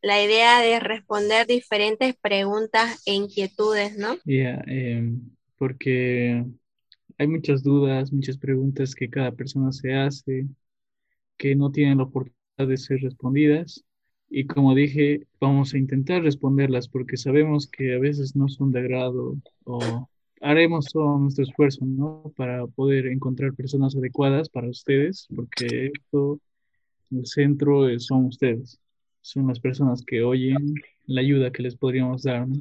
la 0.00 0.24
idea 0.24 0.62
de 0.62 0.80
responder 0.80 1.46
diferentes 1.46 2.14
preguntas 2.16 3.02
e 3.04 3.12
inquietudes, 3.12 3.98
¿no? 3.98 4.16
Ya, 4.24 4.64
em, 4.66 5.20
porque 5.58 6.46
hay 7.18 7.26
muchas 7.26 7.62
dudas, 7.62 8.10
muchas 8.10 8.38
preguntas 8.38 8.94
que 8.94 9.10
cada 9.10 9.32
persona 9.32 9.70
se 9.70 9.92
hace, 9.92 10.46
que 11.36 11.54
no 11.54 11.70
tienen 11.70 11.98
la 11.98 12.04
oportunidad 12.04 12.66
de 12.66 12.78
ser 12.78 13.02
respondidas. 13.02 13.84
Y 14.30 14.46
como 14.46 14.74
dije, 14.74 15.26
vamos 15.38 15.74
a 15.74 15.78
intentar 15.78 16.22
responderlas 16.22 16.88
porque 16.88 17.18
sabemos 17.18 17.66
que 17.66 17.94
a 17.94 17.98
veces 17.98 18.34
no 18.34 18.48
son 18.48 18.72
de 18.72 18.78
agrado 18.78 19.36
o 19.64 20.08
haremos 20.42 20.86
todo 20.86 21.18
nuestro 21.18 21.44
esfuerzo, 21.44 21.84
¿no? 21.84 22.32
Para 22.36 22.66
poder 22.66 23.06
encontrar 23.06 23.54
personas 23.54 23.96
adecuadas 23.96 24.48
para 24.48 24.68
ustedes, 24.68 25.28
porque 25.34 25.92
esto, 25.94 26.40
el 27.10 27.26
centro 27.26 27.98
son 28.00 28.26
ustedes, 28.26 28.78
son 29.20 29.46
las 29.46 29.60
personas 29.60 30.02
que 30.04 30.22
oyen 30.22 30.74
la 31.06 31.20
ayuda 31.20 31.52
que 31.52 31.62
les 31.62 31.76
podríamos 31.76 32.24
dar, 32.24 32.48
¿no? 32.48 32.60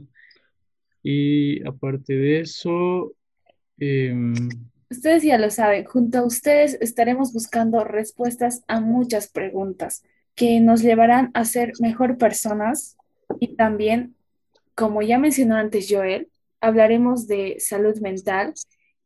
Y 1.04 1.66
aparte 1.68 2.14
de 2.14 2.42
eso, 2.42 3.14
em, 3.78 4.34
Ustedes 4.92 5.24
ya 5.24 5.38
lo 5.38 5.50
saben, 5.50 5.86
junto 5.86 6.18
a 6.18 6.26
ustedes 6.26 6.78
estaremos 6.82 7.32
buscando 7.32 7.86
respuestas 7.86 8.62
a 8.68 8.82
muchas 8.82 9.30
preguntas 9.30 10.04
que 10.36 10.60
nos 10.60 10.82
llevarán 10.82 11.32
a 11.34 11.46
ser 11.46 11.72
mejor 11.80 12.18
personas 12.18 12.98
y 13.40 13.56
también, 13.56 14.16
como 14.76 15.02
ya 15.02 15.18
mencionó 15.18 15.56
antes 15.56 15.88
Joel, 15.90 16.31
hablaremos 16.62 17.28
de 17.28 17.58
salud 17.60 17.98
mental, 18.00 18.54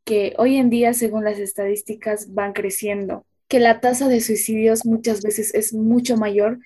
que 0.03 0.35
hoy 0.37 0.57
en 0.57 0.69
día, 0.69 0.93
según 0.93 1.23
las 1.23 1.39
estadísticas, 1.39 2.33
van 2.33 2.53
creciendo, 2.53 3.25
que 3.47 3.59
la 3.59 3.79
tasa 3.79 4.07
de 4.07 4.21
suicidios 4.21 4.85
muchas 4.85 5.21
veces 5.21 5.53
es 5.55 5.73
mucho 5.73 6.17
mayor 6.17 6.59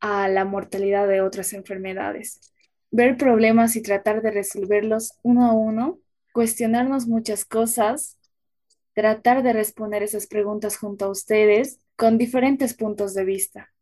a 0.00 0.28
la 0.28 0.44
mortalidad 0.44 1.08
de 1.08 1.20
otras 1.20 1.52
enfermedades. 1.52 2.40
Ver 2.90 3.16
problemas 3.16 3.74
y 3.76 3.82
tratar 3.82 4.22
de 4.22 4.30
resolverlos 4.30 5.14
uno 5.22 5.46
a 5.46 5.52
uno, 5.52 5.98
cuestionarnos 6.32 7.06
muchas 7.06 7.44
cosas, 7.44 8.18
tratar 8.94 9.42
de 9.42 9.52
responder 9.52 10.02
esas 10.02 10.26
preguntas 10.26 10.76
junto 10.76 11.06
a 11.06 11.10
ustedes 11.10 11.80
con 11.96 12.18
diferentes 12.18 12.74
puntos 12.74 13.14
de 13.14 13.24
vista, 13.24 13.72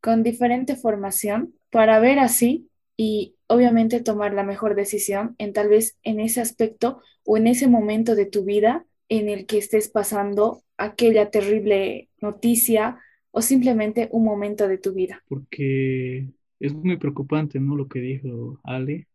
con 0.00 0.22
diferente 0.22 0.76
formación, 0.76 1.54
para 1.70 1.98
ver 1.98 2.18
así 2.18 2.70
y 2.96 3.35
obviamente 3.48 4.00
tomar 4.00 4.34
la 4.34 4.44
mejor 4.44 4.74
decisión 4.74 5.34
en 5.38 5.52
tal 5.52 5.68
vez 5.68 5.98
en 6.02 6.20
ese 6.20 6.40
aspecto 6.40 7.00
o 7.24 7.36
en 7.36 7.46
ese 7.46 7.68
momento 7.68 8.14
de 8.14 8.26
tu 8.26 8.44
vida 8.44 8.86
en 9.08 9.28
el 9.28 9.46
que 9.46 9.58
estés 9.58 9.88
pasando 9.88 10.62
aquella 10.76 11.30
terrible 11.30 12.08
noticia 12.20 12.98
o 13.30 13.42
simplemente 13.42 14.08
un 14.12 14.24
momento 14.24 14.68
de 14.68 14.78
tu 14.78 14.92
vida. 14.92 15.22
Porque 15.28 16.28
es 16.58 16.74
muy 16.74 16.96
preocupante, 16.96 17.60
¿no? 17.60 17.76
Lo 17.76 17.88
que 17.88 18.00
dijo 18.00 18.58
Ale. 18.64 19.06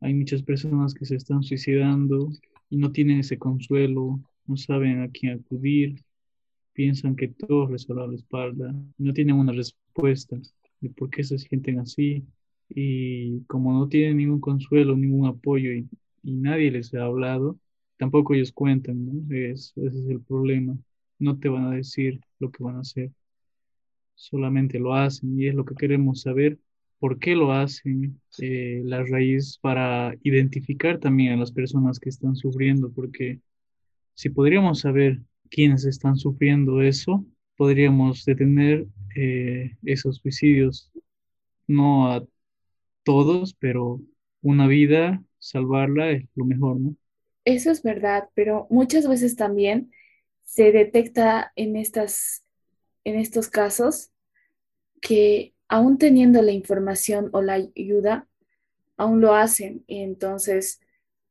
Hay 0.00 0.14
muchas 0.14 0.42
personas 0.42 0.94
que 0.94 1.04
se 1.04 1.16
están 1.16 1.42
suicidando 1.42 2.30
y 2.70 2.76
no 2.76 2.92
tienen 2.92 3.20
ese 3.20 3.38
consuelo, 3.38 4.20
no 4.46 4.56
saben 4.56 5.02
a 5.02 5.08
quién 5.08 5.40
acudir, 5.40 6.04
piensan 6.72 7.16
que 7.16 7.28
todo 7.28 7.68
les 7.68 7.88
a 7.90 7.94
la 7.94 8.14
espalda, 8.14 8.72
no 8.98 9.12
tienen 9.12 9.34
una 9.36 9.52
respuesta 9.52 10.36
de 10.80 10.90
por 10.90 11.10
qué 11.10 11.24
se 11.24 11.38
sienten 11.38 11.80
así 11.80 12.24
y 12.68 13.42
como 13.44 13.72
no 13.72 13.88
tienen 13.88 14.18
ningún 14.18 14.40
consuelo, 14.40 14.96
ningún 14.96 15.26
apoyo 15.26 15.72
y, 15.72 15.88
nadie 16.22 16.70
les 16.70 16.92
ha 16.94 17.04
hablado, 17.04 17.58
tampoco 17.96 18.34
ellos 18.34 18.52
cuentan, 18.52 19.06
¿no? 19.06 19.34
Es, 19.34 19.72
ese 19.76 19.98
es 19.98 20.08
el 20.08 20.20
problema. 20.20 20.76
No 21.18 21.38
te 21.38 21.48
van 21.48 21.66
a 21.66 21.76
decir 21.76 22.20
lo 22.38 22.50
que 22.50 22.62
van 22.62 22.76
a 22.76 22.80
hacer, 22.80 23.10
solamente 24.14 24.78
lo 24.78 24.94
hacen 24.94 25.40
y 25.40 25.46
es 25.46 25.54
lo 25.54 25.64
que 25.64 25.74
queremos 25.74 26.22
saber, 26.22 26.58
por 26.98 27.18
qué 27.18 27.36
lo 27.36 27.52
hacen, 27.52 28.20
eh, 28.38 28.82
la 28.84 29.04
raíz 29.04 29.58
para 29.58 30.14
identificar 30.22 30.98
también 30.98 31.32
a 31.32 31.36
las 31.36 31.52
personas 31.52 31.98
que 32.00 32.08
están 32.08 32.36
sufriendo, 32.36 32.90
porque 32.92 33.40
si 34.14 34.30
podríamos 34.30 34.80
saber 34.80 35.20
quiénes 35.50 35.84
están 35.84 36.16
sufriendo 36.16 36.82
eso, 36.82 37.24
podríamos 37.56 38.24
detener 38.24 38.86
eh, 39.16 39.76
esos 39.84 40.16
suicidios, 40.16 40.90
no 41.66 42.10
a 42.10 42.24
todos, 43.08 43.54
pero 43.54 44.02
una 44.42 44.66
vida, 44.66 45.22
salvarla 45.38 46.10
es 46.10 46.24
lo 46.34 46.44
mejor, 46.44 46.78
¿no? 46.78 46.94
Eso 47.46 47.70
es 47.70 47.82
verdad, 47.82 48.28
pero 48.34 48.66
muchas 48.68 49.08
veces 49.08 49.34
también 49.34 49.90
se 50.44 50.72
detecta 50.72 51.50
en, 51.56 51.76
estas, 51.76 52.44
en 53.04 53.18
estos 53.18 53.48
casos 53.48 54.10
que 55.00 55.54
aún 55.68 55.96
teniendo 55.96 56.42
la 56.42 56.52
información 56.52 57.30
o 57.32 57.40
la 57.40 57.54
ayuda, 57.54 58.28
aún 58.98 59.22
lo 59.22 59.34
hacen. 59.34 59.84
Y 59.86 60.02
entonces 60.02 60.78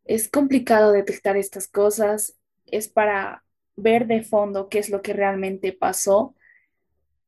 es 0.04 0.28
complicado 0.30 0.94
detectar 0.94 1.38
estas 1.38 1.68
cosas, 1.68 2.40
es 2.66 2.88
para 2.88 3.44
ver 3.76 4.08
de 4.08 4.24
fondo 4.24 4.68
qué 4.68 4.80
es 4.80 4.90
lo 4.90 5.04
que 5.04 5.14
realmente 5.14 5.74
pasó 5.74 6.34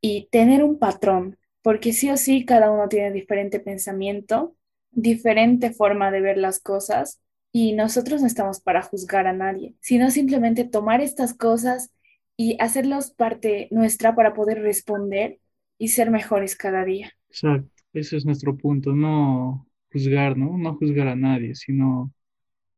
y 0.02 0.28
tener 0.32 0.64
un 0.64 0.80
patrón, 0.80 1.38
porque 1.62 1.94
sí 1.94 2.10
o 2.10 2.18
sí 2.18 2.46
cada 2.46 2.72
uno 2.72 2.90
tiene 2.90 3.12
diferente 3.12 3.60
pensamiento, 3.60 4.56
diferente 4.92 5.72
forma 5.72 6.12
de 6.12 6.22
ver 6.22 6.38
las 6.38 6.60
cosas 6.60 7.22
y 7.52 7.74
nosotros 7.74 8.22
no 8.22 8.28
estamos 8.28 8.62
para 8.62 8.82
juzgar 8.82 9.28
a 9.28 9.34
nadie, 9.34 9.76
sino 9.82 10.12
simplemente 10.12 10.66
tomar 10.66 11.02
estas 11.02 11.34
cosas 11.34 11.92
y 12.38 12.58
hacerlos 12.62 13.12
parte 13.12 13.68
nuestra 13.72 14.16
para 14.16 14.34
poder 14.34 14.62
responder 14.62 15.40
y 15.78 15.90
ser 15.90 16.12
mejores 16.12 16.56
cada 16.56 16.86
día. 16.86 17.14
Exacto, 17.30 17.70
ese 17.94 18.18
es 18.18 18.26
nuestro 18.26 18.58
punto, 18.58 18.94
no 18.94 19.68
juzgar, 19.92 20.38
¿no? 20.38 20.58
No 20.58 20.76
juzgar 20.76 21.08
a 21.08 21.16
nadie, 21.16 21.56
sino 21.56 22.12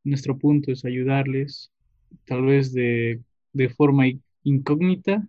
nuestro 0.03 0.37
punto 0.39 0.71
es 0.71 0.85
ayudarles, 0.85 1.71
tal 2.25 2.43
vez 2.45 2.73
de, 2.73 3.21
de 3.53 3.69
forma 3.69 4.05
incógnita, 4.43 5.27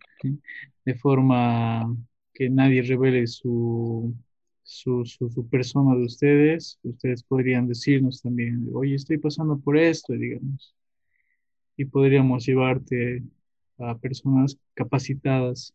de 0.85 0.95
forma 0.97 1.97
que 2.35 2.49
nadie 2.51 2.83
revele 2.83 3.27
su, 3.27 4.15
su, 4.63 5.05
su, 5.05 5.49
persona 5.49 5.95
de 5.97 6.05
ustedes, 6.05 6.79
ustedes 6.83 7.23
podrían 7.23 7.69
decirnos 7.69 8.23
también, 8.23 8.69
oye, 8.75 8.95
estoy 8.95 9.19
pasando 9.19 9.59
por 9.59 9.77
esto, 9.77 10.13
digamos, 10.13 10.75
y 11.77 11.85
podríamos 11.85 12.47
llevarte 12.47 13.23
a 13.79 13.99
personas 13.99 14.59
capacitadas 14.75 15.75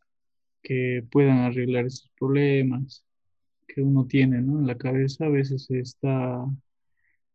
que 0.61 1.03
puedan 1.11 1.39
arreglar 1.39 1.85
esos 1.85 2.11
problemas 2.19 3.03
que 3.67 3.81
uno 3.81 4.05
tiene 4.05 4.41
¿no? 4.41 4.59
en 4.59 4.67
la 4.67 4.77
cabeza, 4.77 5.25
a 5.25 5.29
veces 5.29 5.69
está 5.69 6.45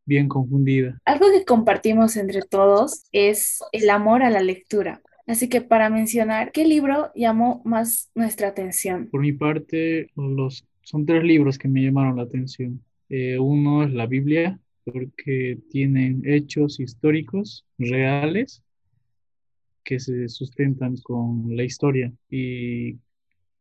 bien 0.04 0.28
confundida. 0.28 0.98
Algo 1.04 1.26
que 1.30 1.44
compartimos 1.44 2.16
entre 2.16 2.42
todos 2.42 3.04
es 3.12 3.60
el 3.72 3.88
amor 3.90 4.22
a 4.22 4.30
la 4.30 4.40
lectura. 4.40 5.00
Así 5.26 5.48
que 5.48 5.60
para 5.60 5.88
mencionar, 5.88 6.50
¿qué 6.52 6.66
libro 6.66 7.12
llamó 7.14 7.62
más 7.64 8.10
nuestra 8.14 8.48
atención? 8.48 9.08
Por 9.10 9.20
mi 9.20 9.32
parte, 9.32 10.08
los, 10.16 10.66
son 10.82 11.06
tres 11.06 11.22
libros 11.22 11.58
que 11.58 11.68
me 11.68 11.82
llamaron 11.82 12.16
la 12.16 12.24
atención. 12.24 12.82
Eh, 13.08 13.38
uno 13.38 13.84
es 13.84 13.92
la 13.92 14.06
Biblia, 14.06 14.58
porque 14.84 15.58
tienen 15.70 16.22
hechos 16.24 16.80
históricos 16.80 17.64
reales 17.78 18.62
que 19.84 20.00
se 20.00 20.28
sustentan 20.28 20.96
con 20.98 21.56
la 21.56 21.64
historia 21.64 22.12
y 22.30 22.98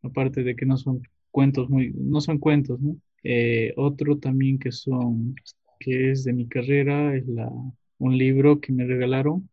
aparte 0.01 0.43
de 0.43 0.55
que 0.55 0.65
no 0.65 0.77
son 0.77 1.01
cuentos 1.29 1.69
muy, 1.69 1.91
no 1.95 2.21
son 2.21 2.37
cuentos, 2.39 2.79
¿no? 2.79 2.95
Eh, 3.23 3.73
otro 3.77 4.17
también 4.17 4.57
que 4.57 4.71
son, 4.71 5.35
que 5.79 6.11
es 6.11 6.23
de 6.23 6.33
mi 6.33 6.47
carrera, 6.47 7.15
es 7.15 7.27
la, 7.27 7.51
un 7.99 8.17
libro 8.17 8.59
que 8.59 8.73
me 8.73 8.85
regalaron, 8.85 9.47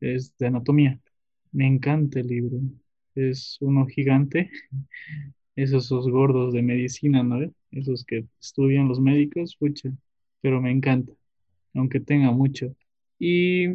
es 0.00 0.36
de 0.38 0.46
anatomía 0.46 0.98
Me 1.56 1.66
encanta 1.66 2.20
el 2.20 2.26
libro. 2.26 2.60
Es 3.14 3.56
uno 3.60 3.86
gigante. 3.86 4.50
Esos, 5.56 5.86
esos 5.86 6.06
gordos 6.10 6.52
de 6.52 6.60
medicina, 6.60 7.22
¿no? 7.22 7.50
Esos 7.70 8.04
que 8.04 8.26
estudian 8.38 8.88
los 8.88 9.00
médicos, 9.00 9.56
pucha, 9.56 9.90
pero 10.42 10.60
me 10.60 10.70
encanta, 10.70 11.14
aunque 11.74 11.98
tenga 12.00 12.30
mucho. 12.30 12.76
Y 13.18 13.68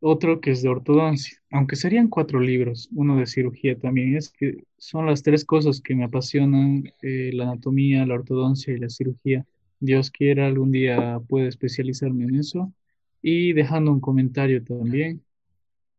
otro 0.00 0.40
que 0.40 0.52
es 0.52 0.62
de 0.62 0.70
ortodoncia, 0.70 1.38
aunque 1.50 1.76
serían 1.76 2.08
cuatro 2.08 2.40
libros, 2.40 2.88
uno 2.94 3.18
de 3.18 3.26
cirugía 3.26 3.78
también, 3.78 4.16
es 4.16 4.30
que 4.30 4.64
son 4.78 5.04
las 5.04 5.22
tres 5.22 5.44
cosas 5.44 5.82
que 5.82 5.94
me 5.94 6.04
apasionan, 6.04 6.84
eh, 7.02 7.30
la 7.34 7.44
anatomía, 7.44 8.06
la 8.06 8.14
ortodoncia 8.14 8.72
y 8.72 8.78
la 8.78 8.88
cirugía. 8.88 9.46
Dios 9.80 10.10
quiera, 10.10 10.46
algún 10.46 10.72
día 10.72 11.20
pueda 11.28 11.48
especializarme 11.48 12.24
en 12.24 12.36
eso. 12.36 12.72
Y 13.20 13.52
dejando 13.52 13.92
un 13.92 14.00
comentario 14.00 14.64
también, 14.64 15.22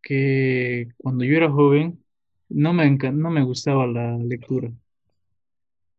que 0.03 0.89
cuando 0.97 1.25
yo 1.25 1.35
era 1.37 1.51
joven 1.51 2.03
no 2.49 2.73
me, 2.73 2.89
no 2.91 3.31
me 3.31 3.43
gustaba 3.43 3.87
la 3.87 4.17
lectura. 4.17 4.71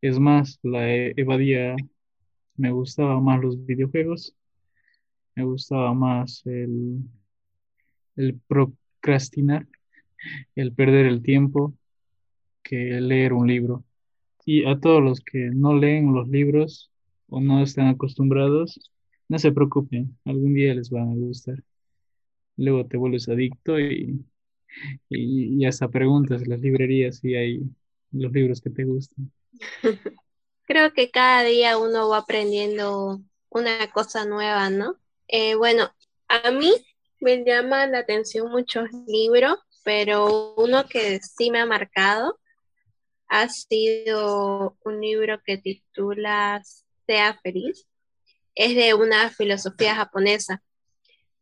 Es 0.01 0.19
más, 0.21 0.61
la 0.63 0.89
evadía, 0.95 1.75
me 2.57 2.71
gustaba 2.71 3.21
más 3.21 3.41
los 3.43 3.65
videojuegos, 3.67 4.37
me 5.35 5.45
gustaba 5.45 5.95
más 5.95 6.43
el 6.47 7.03
el 8.17 8.41
procrastinar, 8.47 9.67
el 10.55 10.73
perder 10.73 11.07
el 11.07 11.23
tiempo, 11.23 11.75
que 12.63 13.01
leer 13.01 13.33
un 13.33 13.47
libro. 13.47 13.85
Y 14.47 14.65
a 14.67 14.79
todos 14.79 15.03
los 15.03 15.21
que 15.21 15.51
no 15.53 15.75
leen 15.75 16.15
los 16.15 16.29
libros 16.29 16.91
o 17.29 17.41
no 17.41 17.63
están 17.63 17.89
acostumbrados, 17.89 18.93
no 19.29 19.39
se 19.39 19.53
preocupen, 19.53 20.17
algún 20.25 20.55
día 20.55 20.75
les 20.75 20.91
van 20.91 21.11
a 21.11 21.15
gustar. 21.15 21.63
Luego 22.57 22.87
te 22.87 22.97
vuelves 22.97 23.29
adicto 23.29 23.79
y, 23.79 24.25
y, 25.09 25.65
hasta 25.67 25.89
preguntas 25.89 26.43
en 26.43 26.51
las 26.51 26.61
librerías 26.61 27.19
si 27.19 27.35
hay 27.35 27.63
los 28.13 28.33
libros 28.33 28.61
que 28.61 28.71
te 28.71 28.85
gustan. 28.85 29.33
Creo 30.67 30.93
que 30.93 31.11
cada 31.11 31.43
día 31.43 31.79
uno 31.79 32.09
va 32.09 32.19
aprendiendo 32.19 33.21
una 33.51 33.91
cosa 33.93 34.25
nueva, 34.25 34.71
¿no? 34.71 34.97
Eh, 35.29 35.55
bueno, 35.57 35.91
a 36.29 36.51
mí 36.51 36.73
me 37.21 37.45
llama 37.45 37.87
la 37.87 37.99
atención 37.99 38.51
muchos 38.51 38.89
libros, 39.07 39.59
pero 39.85 40.55
uno 40.57 40.87
que 40.87 41.21
sí 41.21 41.51
me 41.51 41.61
ha 41.61 41.67
marcado 41.67 42.39
ha 43.29 43.49
sido 43.49 44.77
un 44.85 45.01
libro 45.01 45.41
que 45.45 45.59
titula 45.59 46.63
Sea 47.07 47.39
feliz. 47.43 47.87
Es 48.55 48.77
de 48.77 48.95
una 48.95 49.31
filosofía 49.31 49.95
japonesa. 49.97 50.63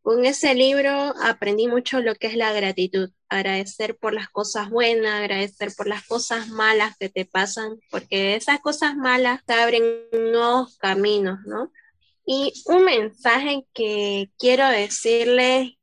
Con 0.02 0.24
ese 0.24 0.54
libro 0.54 1.14
aprendí 1.22 1.68
mucho 1.68 2.00
lo 2.00 2.16
que 2.16 2.26
es 2.26 2.34
la 2.34 2.52
gratitud, 2.52 3.10
agradecer 3.28 3.96
por 3.96 4.12
las 4.12 4.28
cosas 4.28 4.68
buenas, 4.68 5.14
agradecer 5.14 5.72
por 5.76 5.86
las 5.86 6.04
cosas 6.04 6.48
malas 6.48 6.96
que 6.98 7.08
te 7.08 7.24
pasan, 7.24 7.78
porque 7.88 8.34
esas 8.34 8.58
cosas 8.60 8.96
malas 8.96 9.44
te 9.44 9.52
abren 9.52 9.84
nuevos 10.12 10.76
caminos, 10.78 11.38
¿no? 11.46 11.70
Y 12.26 12.52
un 12.66 12.84
mensaje 12.84 13.64
que 13.72 14.30
quiero 14.38 14.68
decirles 14.68 15.74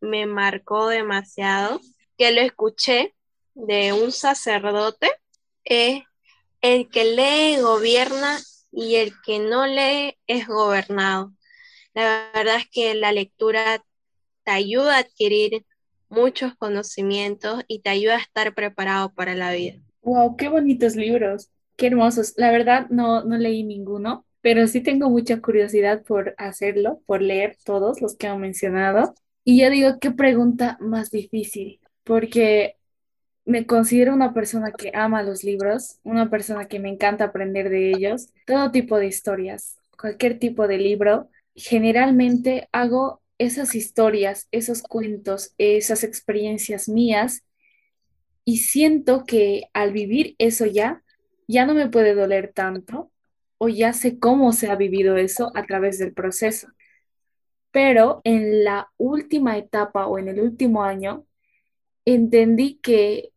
me 0.00 0.24
marcó 0.24 0.88
demasiado, 0.88 1.82
que 2.16 2.32
lo 2.32 2.40
escuché 2.40 3.14
de 3.54 3.92
un 3.92 4.10
sacerdote, 4.10 5.10
es 5.64 6.02
el 6.62 6.88
que 6.88 7.04
lee 7.04 7.60
gobierna 7.60 8.38
y 8.72 8.96
el 8.96 9.12
que 9.22 9.38
no 9.38 9.66
lee 9.66 10.18
es 10.26 10.46
gobernado. 10.46 11.32
La 12.00 12.30
verdad 12.34 12.56
es 12.56 12.68
que 12.70 12.94
la 12.94 13.12
lectura 13.12 13.84
te 14.44 14.50
ayuda 14.50 14.96
a 14.96 15.00
adquirir 15.00 15.66
muchos 16.08 16.54
conocimientos 16.56 17.62
y 17.68 17.80
te 17.80 17.90
ayuda 17.90 18.16
a 18.16 18.20
estar 18.20 18.54
preparado 18.54 19.12
para 19.12 19.34
la 19.34 19.52
vida. 19.52 19.80
Wow, 20.02 20.36
qué 20.36 20.48
bonitos 20.48 20.96
libros, 20.96 21.50
qué 21.76 21.88
hermosos. 21.88 22.32
La 22.36 22.50
verdad 22.50 22.86
no, 22.88 23.22
no 23.24 23.36
leí 23.36 23.62
ninguno, 23.64 24.24
pero 24.40 24.66
sí 24.66 24.80
tengo 24.80 25.10
mucha 25.10 25.40
curiosidad 25.42 26.02
por 26.02 26.34
hacerlo, 26.38 27.02
por 27.04 27.20
leer 27.20 27.56
todos 27.64 28.00
los 28.00 28.16
que 28.16 28.26
han 28.28 28.40
mencionado. 28.40 29.14
Y 29.44 29.60
yo 29.60 29.68
digo, 29.68 29.98
qué 30.00 30.10
pregunta 30.10 30.78
más 30.80 31.10
difícil, 31.10 31.80
porque 32.04 32.76
me 33.44 33.66
considero 33.66 34.14
una 34.14 34.32
persona 34.32 34.72
que 34.72 34.92
ama 34.94 35.22
los 35.22 35.44
libros, 35.44 35.98
una 36.02 36.30
persona 36.30 36.66
que 36.66 36.78
me 36.78 36.88
encanta 36.88 37.24
aprender 37.24 37.68
de 37.68 37.90
ellos, 37.90 38.28
todo 38.46 38.70
tipo 38.70 38.96
de 38.98 39.06
historias, 39.06 39.76
cualquier 39.98 40.38
tipo 40.38 40.66
de 40.66 40.78
libro. 40.78 41.28
Generalmente 41.62 42.70
hago 42.72 43.20
esas 43.36 43.74
historias, 43.74 44.48
esos 44.50 44.82
cuentos, 44.82 45.54
esas 45.58 46.04
experiencias 46.04 46.88
mías 46.88 47.44
y 48.46 48.58
siento 48.58 49.24
que 49.26 49.64
al 49.74 49.92
vivir 49.92 50.36
eso 50.38 50.64
ya, 50.64 51.02
ya 51.46 51.66
no 51.66 51.74
me 51.74 51.90
puede 51.90 52.14
doler 52.14 52.50
tanto 52.54 53.12
o 53.58 53.68
ya 53.68 53.92
sé 53.92 54.18
cómo 54.18 54.52
se 54.52 54.70
ha 54.70 54.76
vivido 54.76 55.18
eso 55.18 55.52
a 55.54 55.66
través 55.66 55.98
del 55.98 56.14
proceso. 56.14 56.68
Pero 57.70 58.22
en 58.24 58.64
la 58.64 58.90
última 58.96 59.58
etapa 59.58 60.06
o 60.06 60.18
en 60.18 60.28
el 60.28 60.40
último 60.40 60.82
año, 60.82 61.26
entendí 62.06 62.78
que 62.82 63.32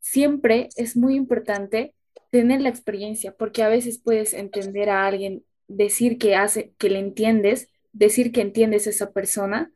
siempre 0.00 0.68
es 0.76 0.98
muy 0.98 1.14
importante 1.16 1.94
tener 2.30 2.60
la 2.60 2.68
experiencia, 2.68 3.32
porque 3.32 3.62
a 3.62 3.68
veces 3.68 3.98
puedes 3.98 4.34
entender 4.34 4.90
a 4.90 5.06
alguien, 5.06 5.44
decir 5.68 6.18
que 6.18 6.34
hace, 6.34 6.72
que 6.78 6.90
le 6.90 6.98
entiendes, 6.98 7.68
decir 7.92 8.32
que 8.32 8.40
entiendes 8.40 8.86
a 8.86 8.90
esa 8.90 9.12
persona, 9.12 9.70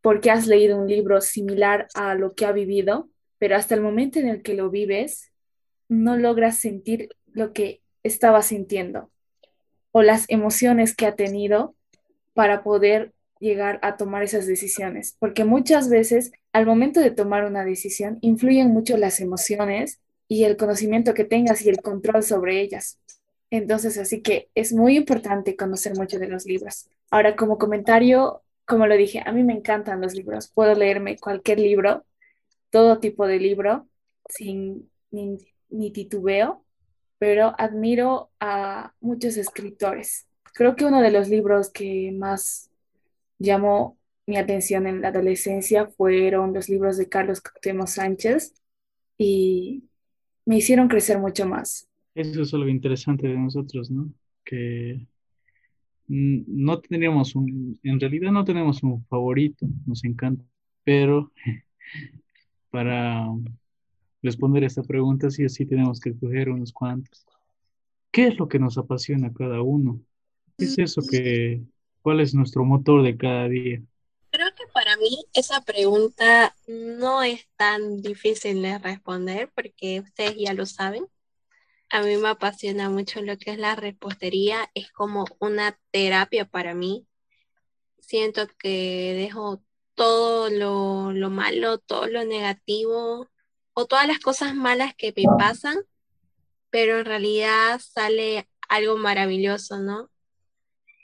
porque 0.00 0.30
has 0.30 0.46
leído 0.46 0.78
un 0.78 0.88
libro 0.88 1.20
similar 1.20 1.88
a 1.94 2.14
lo 2.14 2.34
que 2.34 2.46
ha 2.46 2.52
vivido, 2.52 3.08
pero 3.38 3.56
hasta 3.56 3.74
el 3.74 3.80
momento 3.80 4.18
en 4.18 4.28
el 4.28 4.42
que 4.42 4.54
lo 4.54 4.70
vives, 4.70 5.32
no 5.88 6.16
logras 6.16 6.58
sentir 6.58 7.10
lo 7.32 7.52
que 7.52 7.80
estaba 8.02 8.42
sintiendo 8.42 9.10
o 9.92 10.02
las 10.02 10.24
emociones 10.28 10.94
que 10.94 11.06
ha 11.06 11.14
tenido 11.14 11.76
para 12.32 12.62
poder 12.64 13.12
llegar 13.38 13.78
a 13.82 13.96
tomar 13.96 14.22
esas 14.22 14.46
decisiones, 14.46 15.16
porque 15.18 15.44
muchas 15.44 15.88
veces 15.88 16.32
al 16.52 16.66
momento 16.66 17.00
de 17.00 17.10
tomar 17.10 17.44
una 17.44 17.64
decisión 17.64 18.18
influyen 18.20 18.68
mucho 18.68 18.96
las 18.96 19.20
emociones 19.20 20.00
y 20.26 20.44
el 20.44 20.56
conocimiento 20.56 21.14
que 21.14 21.24
tengas 21.24 21.62
y 21.62 21.68
el 21.68 21.80
control 21.80 22.22
sobre 22.22 22.60
ellas. 22.60 22.98
Entonces, 23.50 23.98
así 23.98 24.22
que 24.22 24.50
es 24.54 24.72
muy 24.72 24.96
importante 24.96 25.56
conocer 25.56 25.96
mucho 25.96 26.18
de 26.18 26.28
los 26.28 26.44
libros. 26.46 26.88
Ahora, 27.10 27.36
como 27.36 27.58
comentario, 27.58 28.42
como 28.64 28.86
lo 28.86 28.96
dije, 28.96 29.22
a 29.24 29.32
mí 29.32 29.44
me 29.44 29.52
encantan 29.52 30.00
los 30.00 30.14
libros. 30.14 30.48
Puedo 30.48 30.74
leerme 30.74 31.18
cualquier 31.18 31.60
libro, 31.60 32.04
todo 32.70 32.98
tipo 32.98 33.26
de 33.26 33.38
libro, 33.38 33.88
sin 34.28 34.90
ni, 35.10 35.38
ni 35.68 35.92
titubeo, 35.92 36.64
pero 37.18 37.54
admiro 37.58 38.30
a 38.40 38.94
muchos 39.00 39.36
escritores. 39.36 40.26
Creo 40.54 40.76
que 40.76 40.84
uno 40.84 41.00
de 41.00 41.10
los 41.10 41.28
libros 41.28 41.70
que 41.70 42.12
más 42.16 42.70
llamó 43.38 43.98
mi 44.26 44.36
atención 44.36 44.86
en 44.86 45.02
la 45.02 45.08
adolescencia 45.08 45.86
fueron 45.86 46.54
los 46.54 46.68
libros 46.68 46.96
de 46.96 47.08
Carlos 47.08 47.40
Cuauhtémoc 47.40 47.88
Sánchez 47.88 48.54
y 49.18 49.84
me 50.44 50.56
hicieron 50.56 50.88
crecer 50.88 51.18
mucho 51.18 51.46
más. 51.46 51.88
Eso 52.14 52.42
es 52.42 52.52
lo 52.52 52.68
interesante 52.68 53.26
de 53.26 53.36
nosotros, 53.36 53.90
¿no? 53.90 54.12
Que 54.44 55.06
no 56.06 56.80
tendríamos 56.80 57.34
un, 57.34 57.78
en 57.82 57.98
realidad 57.98 58.30
no 58.30 58.44
tenemos 58.44 58.82
un 58.82 59.04
favorito, 59.06 59.66
nos 59.86 60.04
encanta, 60.04 60.44
pero 60.84 61.32
para 62.70 63.26
responder 64.22 64.64
a 64.64 64.66
esta 64.66 64.82
pregunta 64.82 65.30
sí 65.30 65.44
o 65.44 65.48
sí 65.48 65.66
tenemos 65.66 66.00
que 66.00 66.10
escoger 66.10 66.50
unos 66.50 66.72
cuantos. 66.72 67.26
¿Qué 68.10 68.28
es 68.28 68.38
lo 68.38 68.48
que 68.48 68.58
nos 68.58 68.78
apasiona 68.78 69.28
a 69.28 69.32
cada 69.32 69.60
uno? 69.62 70.00
¿Qué 70.56 70.66
es 70.66 70.78
eso 70.78 71.02
que, 71.08 71.62
¿Cuál 72.00 72.20
es 72.20 72.34
nuestro 72.34 72.64
motor 72.64 73.02
de 73.02 73.16
cada 73.16 73.48
día? 73.48 73.82
Creo 74.30 74.48
que 74.56 74.64
para 74.72 74.96
mí 74.96 75.24
esa 75.32 75.62
pregunta 75.62 76.54
no 76.66 77.22
es 77.22 77.48
tan 77.56 78.02
difícil 78.02 78.62
de 78.62 78.78
responder 78.78 79.50
porque 79.54 80.00
ustedes 80.00 80.36
ya 80.36 80.54
lo 80.54 80.66
saben. 80.66 81.06
A 81.90 82.02
mí 82.02 82.16
me 82.16 82.28
apasiona 82.28 82.90
mucho 82.90 83.22
lo 83.22 83.36
que 83.38 83.52
es 83.52 83.58
la 83.58 83.76
repostería, 83.76 84.70
es 84.74 84.90
como 84.90 85.24
una 85.38 85.78
terapia 85.90 86.44
para 86.44 86.74
mí. 86.74 87.06
Siento 88.00 88.48
que 88.58 89.14
dejo 89.16 89.62
todo 89.94 90.50
lo, 90.50 91.12
lo 91.12 91.30
malo, 91.30 91.78
todo 91.78 92.06
lo 92.08 92.24
negativo 92.24 93.28
o 93.72 93.86
todas 93.86 94.06
las 94.08 94.18
cosas 94.18 94.54
malas 94.54 94.94
que 94.94 95.12
me 95.16 95.24
pasan, 95.38 95.78
pero 96.70 96.98
en 96.98 97.04
realidad 97.04 97.80
sale 97.80 98.48
algo 98.68 98.96
maravilloso, 98.96 99.78
¿no? 99.78 100.10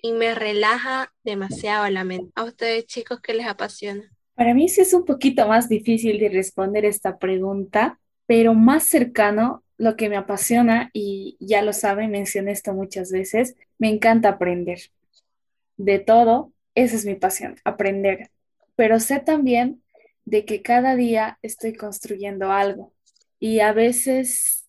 y 0.03 0.13
me 0.13 0.35
relaja 0.35 1.13
demasiado 1.25 1.89
la 1.91 2.05
mente. 2.05 2.33
¿A 2.35 2.45
ustedes 2.45 2.87
chicos 2.87 3.21
qué 3.21 3.35
les 3.35 3.47
apasiona? 3.47 4.11
Para 4.35 4.55
mí 4.55 4.69
sí 4.69 4.81
es 4.81 4.95
un 4.95 5.05
poquito 5.05 5.47
más 5.47 5.69
difícil 5.69 6.19
de 6.19 6.29
responder 6.29 6.85
esta 6.85 7.19
pregunta, 7.19 8.01
pero 8.27 8.55
más 8.55 8.85
cercano 8.85 9.63
lo 9.81 9.97
que 9.97 10.11
me 10.11 10.19
apasiona, 10.19 10.91
y 10.93 11.39
ya 11.41 11.63
lo 11.63 11.73
saben, 11.73 12.11
mencioné 12.11 12.53
esto 12.53 12.75
muchas 12.75 13.11
veces, 13.11 13.57
me 13.79 13.89
encanta 13.89 14.29
aprender. 14.29 14.79
De 15.79 15.99
todo, 15.99 16.53
esa 16.75 16.97
es 16.97 17.07
mi 17.07 17.15
pasión, 17.15 17.57
aprender. 17.65 18.31
Pero 18.77 19.01
sé 19.01 19.21
también 19.21 19.83
de 20.27 20.45
que 20.45 20.61
cada 20.61 20.97
día 20.97 21.39
estoy 21.41 21.73
construyendo 21.73 22.53
algo 22.53 22.93
y 23.39 23.61
a 23.61 23.73
veces 23.73 24.69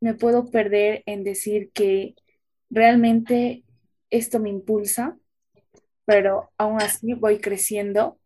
me 0.00 0.14
puedo 0.14 0.50
perder 0.50 1.02
en 1.04 1.22
decir 1.22 1.70
que 1.74 2.14
realmente 2.70 3.62
esto 4.08 4.40
me 4.40 4.48
impulsa, 4.48 5.18
pero 6.06 6.50
aún 6.56 6.80
así 6.80 7.12
voy 7.12 7.40
creciendo 7.40 8.18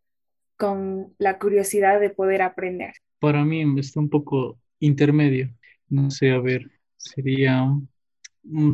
con 0.56 1.12
la 1.18 1.40
curiosidad 1.40 1.98
de 1.98 2.10
poder 2.10 2.42
aprender. 2.42 2.92
Para 3.18 3.44
mí 3.44 3.64
está 3.80 3.98
un 3.98 4.10
poco 4.10 4.60
intermedio. 4.78 5.50
No 5.90 6.10
sé, 6.10 6.30
a 6.30 6.38
ver, 6.40 6.70
sería, 6.96 7.64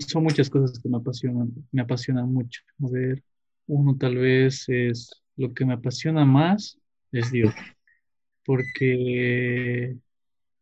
son 0.08 0.22
muchas 0.24 0.50
cosas 0.50 0.78
que 0.78 0.88
me 0.88 0.98
apasionan, 0.98 1.52
me 1.72 1.82
apasionan 1.82 2.32
mucho. 2.32 2.62
A 2.84 2.88
ver, 2.90 3.22
uno 3.66 3.96
tal 3.96 4.16
vez 4.16 4.68
es 4.68 5.10
lo 5.36 5.52
que 5.54 5.64
me 5.64 5.74
apasiona 5.74 6.24
más 6.24 6.78
es 7.12 7.30
Dios, 7.32 7.54
porque 8.44 9.96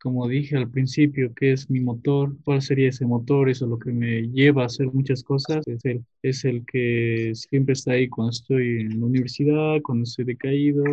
como 0.00 0.28
dije 0.28 0.56
al 0.56 0.70
principio, 0.70 1.34
¿qué 1.34 1.52
es 1.52 1.70
mi 1.70 1.80
motor? 1.80 2.36
¿Cuál 2.44 2.62
sería 2.62 2.90
ese 2.90 3.06
motor? 3.06 3.50
Eso 3.50 3.66
es 3.66 3.70
lo 3.70 3.78
que 3.78 3.92
me 3.92 4.22
lleva 4.28 4.62
a 4.64 4.66
hacer 4.66 4.88
muchas 4.92 5.22
cosas. 5.24 5.66
Es 5.66 5.84
el, 5.86 6.04
es 6.22 6.44
el 6.44 6.64
que 6.66 7.32
siempre 7.34 7.74
está 7.74 7.92
ahí 7.92 8.08
cuando 8.08 8.30
estoy 8.32 8.82
en 8.82 9.00
la 9.00 9.06
universidad, 9.06 9.82
cuando 9.82 10.04
estoy 10.04 10.26
decaído, 10.26 10.84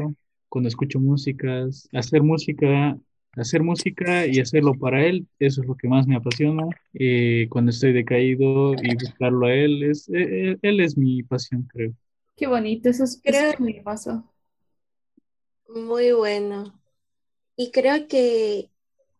cuando 0.49 0.69
escucho 0.69 0.99
músicas. 0.99 1.89
Hacer 1.93 2.23
música, 2.23 2.97
hacer 3.35 3.63
música 3.63 4.25
y 4.25 4.39
hacerlo 4.39 4.73
para 4.73 5.05
él, 5.05 5.27
eso 5.39 5.61
es 5.61 5.67
lo 5.67 5.75
que 5.75 5.87
más 5.87 6.07
me 6.07 6.15
apasiona. 6.15 6.63
Eh, 6.93 7.47
cuando 7.49 7.71
estoy 7.71 7.93
decaído 7.93 8.73
y 8.73 8.95
buscarlo 8.95 9.47
a 9.47 9.53
él, 9.53 9.83
es, 9.83 10.09
eh, 10.09 10.51
eh, 10.51 10.57
él, 10.61 10.79
es 10.81 10.97
mi 10.97 11.23
pasión, 11.23 11.67
creo. 11.71 11.93
Qué 12.35 12.47
bonito, 12.47 12.89
eso 12.89 13.03
es, 13.03 13.21
creo, 13.23 13.53
muy 13.59 13.77
hermoso. 13.77 14.23
Muy 15.69 16.11
bueno. 16.11 16.79
Y 17.55 17.71
creo 17.71 18.07
que 18.07 18.69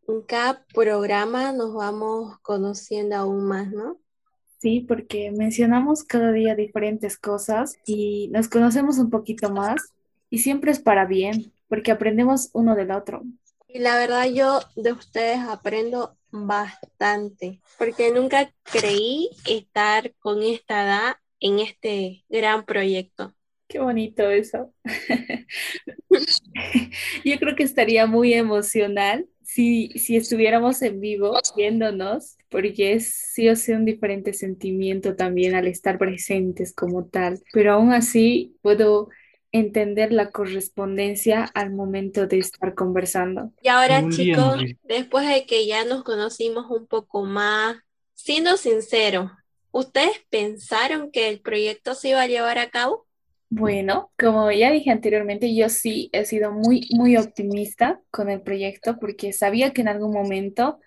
en 0.07 0.21
cada 0.23 0.65
programa 0.73 1.53
nos 1.53 1.73
vamos 1.73 2.39
conociendo 2.39 3.15
aún 3.15 3.45
más, 3.45 3.71
¿no? 3.71 3.99
Sí, 4.57 4.81
porque 4.87 5.31
mencionamos 5.31 6.03
cada 6.03 6.31
día 6.31 6.55
diferentes 6.55 7.17
cosas 7.17 7.79
y 7.85 8.29
nos 8.31 8.47
conocemos 8.47 8.99
un 8.99 9.09
poquito 9.09 9.51
más 9.51 9.93
y 10.29 10.39
siempre 10.39 10.71
es 10.71 10.79
para 10.79 11.05
bien, 11.05 11.51
porque 11.67 11.91
aprendemos 11.91 12.51
uno 12.53 12.75
del 12.75 12.91
otro. 12.91 13.23
Y 13.73 13.79
la 13.79 13.95
verdad 13.95 14.25
yo 14.25 14.59
de 14.75 14.91
ustedes 14.91 15.39
aprendo 15.39 16.17
bastante, 16.29 17.61
porque 17.77 18.11
nunca 18.11 18.53
creí 18.63 19.29
estar 19.47 20.13
con 20.19 20.43
esta 20.43 20.83
edad 20.83 21.15
en 21.39 21.59
este 21.59 22.25
gran 22.27 22.65
proyecto. 22.65 23.33
Qué 23.69 23.79
bonito 23.79 24.29
eso. 24.29 24.73
Yo 27.23 27.39
creo 27.39 27.55
que 27.55 27.63
estaría 27.63 28.05
muy 28.05 28.33
emocional 28.33 29.25
si, 29.41 29.89
si 29.97 30.17
estuviéramos 30.17 30.81
en 30.81 30.99
vivo 30.99 31.33
viéndonos, 31.55 32.37
porque 32.49 32.93
es 32.93 33.13
sí 33.33 33.47
o 33.47 33.55
sí 33.55 33.71
un 33.71 33.85
diferente 33.85 34.33
sentimiento 34.33 35.15
también 35.15 35.55
al 35.55 35.67
estar 35.67 35.97
presentes 35.97 36.73
como 36.75 37.05
tal, 37.05 37.41
pero 37.53 37.73
aún 37.73 37.93
así 37.93 38.57
puedo 38.61 39.07
entender 39.51 40.13
la 40.13 40.29
correspondencia 40.29 41.43
al 41.53 41.71
momento 41.71 42.27
de 42.27 42.39
estar 42.39 42.73
conversando. 42.73 43.51
Y 43.61 43.67
ahora 43.67 44.07
chicos, 44.09 44.61
después 44.83 45.27
de 45.27 45.45
que 45.45 45.65
ya 45.65 45.83
nos 45.85 46.03
conocimos 46.03 46.69
un 46.69 46.87
poco 46.87 47.25
más, 47.25 47.77
siendo 48.13 48.57
sincero, 48.57 49.31
¿ustedes 49.71 50.25
pensaron 50.29 51.11
que 51.11 51.29
el 51.29 51.41
proyecto 51.41 51.95
se 51.95 52.09
iba 52.09 52.21
a 52.21 52.27
llevar 52.27 52.59
a 52.59 52.69
cabo? 52.69 53.07
Bueno, 53.49 54.13
como 54.17 54.49
ya 54.51 54.71
dije 54.71 54.91
anteriormente, 54.91 55.53
yo 55.53 55.67
sí 55.67 56.09
he 56.13 56.23
sido 56.23 56.53
muy, 56.53 56.87
muy 56.91 57.17
optimista 57.17 57.99
con 58.09 58.29
el 58.29 58.41
proyecto 58.41 58.97
porque 58.97 59.33
sabía 59.33 59.73
que 59.73 59.81
en 59.81 59.89
algún 59.89 60.13
momento 60.13 60.79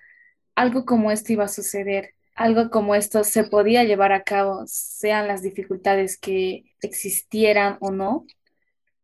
algo 0.54 0.86
como 0.86 1.10
esto 1.10 1.34
iba 1.34 1.44
a 1.44 1.48
suceder, 1.48 2.14
algo 2.34 2.70
como 2.70 2.94
esto 2.94 3.22
se 3.22 3.44
podía 3.44 3.84
llevar 3.84 4.12
a 4.12 4.22
cabo, 4.24 4.62
sean 4.66 5.28
las 5.28 5.42
dificultades 5.42 6.18
que 6.18 6.64
existieran 6.80 7.76
o 7.80 7.90
no, 7.90 8.24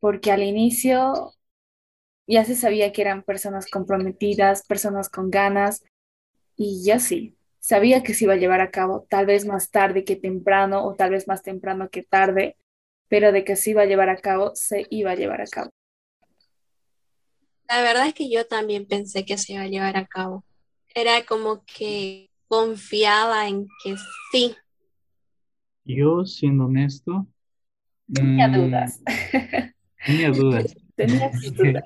porque 0.01 0.33
al 0.33 0.43
inicio 0.43 1.35
ya 2.27 2.45
se 2.45 2.57
sabía 2.57 2.93
que 2.93 3.03
eran 3.03 3.23
personas 3.23 3.67
comprometidas, 3.71 4.67
personas 4.67 5.09
con 5.09 5.31
ganas, 5.31 5.85
y 6.57 6.85
yo 6.85 6.99
sí, 6.99 7.37
sabía 7.59 8.03
que 8.03 8.15
se 8.15 8.25
iba 8.25 8.35
a 8.35 8.39
llevar 8.39 8.61
a 8.61 8.71
cabo, 8.71 9.07
tal 9.09 9.27
vez 9.27 9.47
más 9.47 9.71
tarde 9.71 10.05
que 10.05 10.17
temprano 10.17 10.85
o 10.85 10.95
tal 10.95 11.11
vez 11.11 11.29
más 11.29 11.43
temprano 11.43 11.89
que 11.91 12.03
tarde 12.03 12.57
pero 13.11 13.33
de 13.33 13.45
que 13.45 13.57
se 13.57 13.71
iba 13.71 13.83
a 13.83 13.87
llevar 13.87 14.09
a 14.09 14.17
cabo, 14.17 14.53
se 14.55 14.87
iba 14.89 15.11
a 15.11 15.17
llevar 15.17 15.43
a 15.43 15.47
cabo. 15.47 15.71
La 17.69 17.83
verdad 17.83 18.07
es 18.07 18.15
que 18.15 18.31
yo 18.31 18.47
también 18.47 18.87
pensé 18.87 19.27
que 19.27 19.37
se 19.37 19.55
iba 19.55 19.63
a 19.63 19.67
llevar 19.67 19.97
a 19.97 20.07
cabo. 20.07 20.45
Era 20.95 21.25
como 21.27 21.65
que 21.65 22.31
confiaba 22.47 23.49
en 23.49 23.67
que 23.83 23.97
sí. 24.31 24.55
Yo, 25.85 26.25
siendo 26.25 26.67
honesto, 26.67 27.27
tenía 28.13 28.47
mm, 28.47 28.55
dudas. 28.55 29.03
Tenía 30.07 30.31
dudas. 30.31 30.75
tenía 30.95 31.31
dudas. 31.57 31.85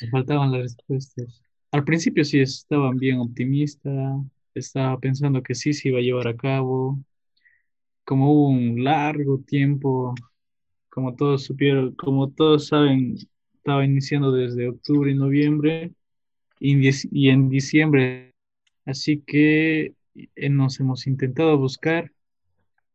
Me 0.00 0.08
faltaban 0.10 0.52
las 0.52 0.62
respuestas. 0.62 1.42
Al 1.70 1.84
principio 1.84 2.24
sí 2.24 2.40
estaban 2.40 2.96
bien 2.96 3.18
optimista, 3.18 3.90
estaba 4.54 4.98
pensando 4.98 5.42
que 5.42 5.54
sí 5.54 5.72
se 5.72 5.88
iba 5.88 5.98
a 5.98 6.02
llevar 6.02 6.28
a 6.28 6.36
cabo, 6.36 6.98
como 8.04 8.32
hubo 8.32 8.48
un 8.48 8.82
largo 8.82 9.38
tiempo, 9.40 10.14
como 10.88 11.14
todos 11.14 11.44
supieron, 11.44 11.94
como 11.94 12.30
todos 12.30 12.68
saben, 12.68 13.16
estaba 13.54 13.84
iniciando 13.84 14.32
desde 14.32 14.68
octubre 14.68 15.10
y 15.10 15.14
noviembre 15.14 15.92
y, 16.58 17.28
en 17.28 17.50
diciembre. 17.50 18.34
Así 18.86 19.20
que 19.20 19.94
eh, 20.14 20.48
nos 20.48 20.80
hemos 20.80 21.06
intentado 21.06 21.58
buscar, 21.58 22.10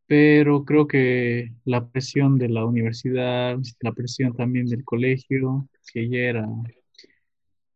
pero 0.06 0.64
creo 0.64 0.86
que 0.86 1.52
la 1.64 1.88
presión 1.88 2.38
de 2.38 2.48
la 2.48 2.64
universidad, 2.64 3.58
la 3.80 3.92
presión 3.92 4.34
también 4.34 4.66
del 4.66 4.84
colegio, 4.84 5.68
que 5.92 6.08
ya 6.08 6.18
era 6.18 6.46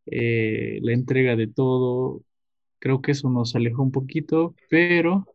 eh, 0.07 0.79
la 0.83 0.93
entrega 0.93 1.37
de 1.37 1.47
todo, 1.49 2.23
creo 2.79 3.03
que 3.03 3.13
eso 3.13 3.31
nos 3.31 3.55
alejó 3.57 3.83
un 3.83 3.93
poquito, 3.93 4.55
pero, 4.71 5.27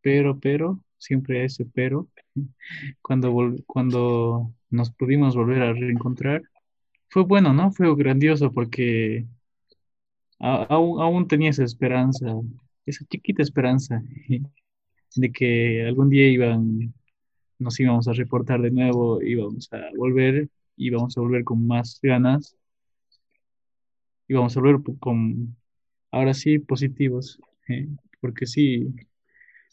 pero, 0.00 0.38
pero, 0.40 0.80
siempre 0.98 1.44
ese 1.44 1.64
pero, 1.66 2.08
cuando, 3.02 3.32
cuando 3.66 4.52
nos 4.70 4.90
pudimos 4.90 5.36
volver 5.36 5.62
a 5.62 5.72
reencontrar, 5.72 6.42
fue 7.10 7.24
bueno, 7.24 7.52
¿no? 7.54 7.72
Fue 7.72 7.94
grandioso 7.96 8.52
porque 8.52 9.26
aún, 10.38 11.00
aún 11.00 11.28
tenía 11.28 11.50
esa 11.50 11.64
esperanza, 11.64 12.26
esa 12.86 13.04
chiquita 13.06 13.42
esperanza 13.42 14.02
de 15.16 15.32
que 15.32 15.84
algún 15.86 16.10
día 16.10 16.28
iban, 16.28 16.94
nos 17.58 17.78
íbamos 17.80 18.08
a 18.08 18.12
reportar 18.12 18.60
de 18.62 18.70
nuevo, 18.70 19.22
íbamos 19.22 19.68
a 19.72 19.90
volver, 19.96 20.48
íbamos 20.76 21.16
a 21.16 21.20
volver 21.20 21.44
con 21.44 21.66
más 21.66 21.98
ganas, 22.02 22.56
íbamos 24.28 24.56
a 24.56 24.60
volver 24.60 24.98
con, 24.98 25.56
ahora 26.10 26.34
sí, 26.34 26.58
positivos, 26.58 27.40
¿eh? 27.68 27.88
porque 28.20 28.46
sí, 28.46 28.94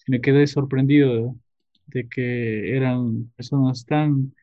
me 0.08 0.22
quedé 0.22 0.48
sorprendido 0.48 1.36
de 1.88 2.08
que 2.08 2.76
eran 2.76 3.32
personas 3.36 3.86
tan 3.86 4.34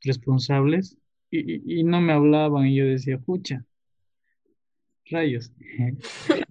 responsables 0.00 0.96
y, 1.30 1.82
no 1.84 2.00
me 2.00 2.12
hablaban 2.12 2.66
y 2.66 2.76
yo 2.76 2.84
decía, 2.84 3.18
pucha, 3.18 3.64
rayos. 5.06 5.50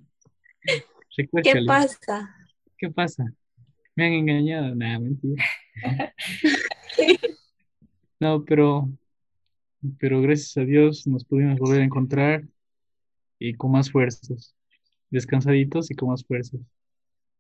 ¿Qué 1.15 1.63
pasa? 1.67 2.36
¿Qué 2.77 2.89
pasa? 2.89 3.32
Me 3.96 4.06
han 4.06 4.14
engañado, 4.14 4.74
nada, 4.76 5.00
mentira. 5.00 5.44
no, 8.20 8.44
pero, 8.46 8.89
pero 10.00 10.22
gracias 10.22 10.58
a 10.58 10.62
Dios 10.62 11.06
nos 11.08 11.26
pudimos 11.26 11.60
volver 11.60 11.82
a 11.82 11.86
encontrar 11.86 12.44
y 13.39 13.54
con 13.56 13.72
más 13.72 13.92
fuerzas, 13.92 14.56
descansaditos 15.10 15.92
y 15.92 15.96
con 15.96 16.10
más 16.10 16.24
fuerzas. 16.24 16.62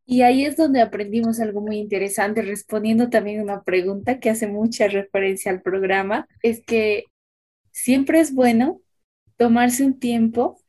Y 0.05 0.23
ahí 0.23 0.45
es 0.45 0.57
donde 0.57 0.81
aprendimos 0.81 1.39
algo 1.39 1.61
muy 1.61 1.77
interesante, 1.77 2.41
respondiendo 2.41 3.09
también 3.09 3.41
una 3.41 3.63
pregunta 3.63 4.19
que 4.19 4.29
hace 4.29 4.47
mucha 4.47 4.87
referencia 4.87 5.51
al 5.51 5.61
programa, 5.61 6.27
es 6.41 6.63
que 6.65 7.05
siempre 7.71 8.19
es 8.19 8.33
bueno 8.33 8.81
tomarse 9.37 9.85
un 9.85 9.99
tiempo 9.99 10.60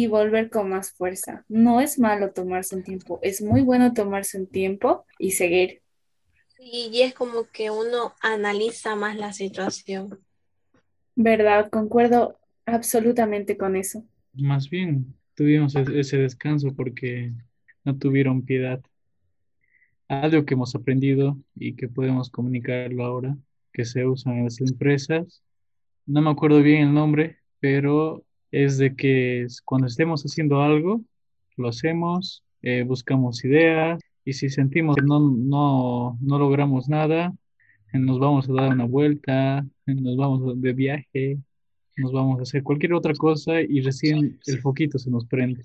y 0.00 0.06
volver 0.06 0.48
con 0.48 0.70
más 0.70 0.92
fuerza. 0.92 1.44
No 1.48 1.80
es 1.80 1.98
malo 1.98 2.32
tomarse 2.32 2.74
un 2.74 2.82
tiempo, 2.82 3.18
es 3.22 3.42
muy 3.42 3.60
bueno 3.60 3.92
tomarse 3.92 4.38
un 4.38 4.46
tiempo 4.46 5.04
y 5.18 5.32
seguir. 5.32 5.82
y 6.58 7.02
es 7.02 7.14
como 7.14 7.44
que 7.52 7.70
uno 7.70 8.14
analiza 8.22 8.96
más 8.96 9.16
la 9.16 9.32
situación. 9.32 10.18
¿Verdad? 11.16 11.68
Concuerdo 11.70 12.38
absolutamente 12.64 13.56
con 13.56 13.76
eso. 13.76 14.04
Más 14.32 14.70
bien, 14.70 15.14
tuvimos 15.34 15.74
ese 15.74 16.18
descanso 16.18 16.74
porque 16.74 17.32
no 17.84 17.96
tuvieron 17.96 18.42
piedad. 18.42 18.80
Algo 20.08 20.44
que 20.44 20.54
hemos 20.54 20.74
aprendido 20.74 21.38
y 21.54 21.74
que 21.76 21.88
podemos 21.88 22.30
comunicarlo 22.30 23.04
ahora, 23.04 23.36
que 23.72 23.84
se 23.84 24.06
usa 24.06 24.32
en 24.32 24.44
las 24.44 24.60
empresas, 24.60 25.42
no 26.06 26.22
me 26.22 26.30
acuerdo 26.30 26.62
bien 26.62 26.88
el 26.88 26.94
nombre, 26.94 27.38
pero 27.60 28.24
es 28.50 28.78
de 28.78 28.94
que 28.94 29.46
cuando 29.64 29.86
estemos 29.86 30.22
haciendo 30.22 30.60
algo, 30.60 31.02
lo 31.56 31.68
hacemos, 31.68 32.44
eh, 32.62 32.82
buscamos 32.82 33.44
ideas 33.44 34.00
y 34.24 34.32
si 34.32 34.50
sentimos 34.50 34.96
que 34.96 35.02
no, 35.02 35.20
no, 35.20 36.18
no 36.20 36.38
logramos 36.38 36.88
nada, 36.88 37.32
nos 37.92 38.18
vamos 38.18 38.48
a 38.48 38.52
dar 38.52 38.72
una 38.72 38.84
vuelta, 38.84 39.64
nos 39.86 40.16
vamos 40.16 40.60
de 40.60 40.72
viaje, 40.72 41.38
nos 41.96 42.12
vamos 42.12 42.38
a 42.38 42.42
hacer 42.42 42.62
cualquier 42.62 42.94
otra 42.94 43.14
cosa 43.14 43.60
y 43.60 43.80
recién 43.80 44.38
el 44.46 44.60
foquito 44.60 44.98
se 44.98 45.10
nos 45.10 45.26
prende. 45.26 45.62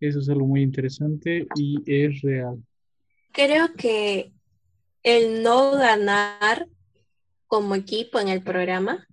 Eso 0.00 0.20
es 0.20 0.28
algo 0.28 0.46
muy 0.46 0.62
interesante 0.62 1.46
y 1.56 1.82
es 1.86 2.22
real. 2.22 2.62
Creo 3.32 3.74
que 3.74 4.32
el 5.02 5.42
no 5.42 5.72
ganar 5.72 6.66
como 7.46 7.74
equipo 7.74 8.18
en 8.18 8.28
el 8.28 8.42
programa 8.42 9.06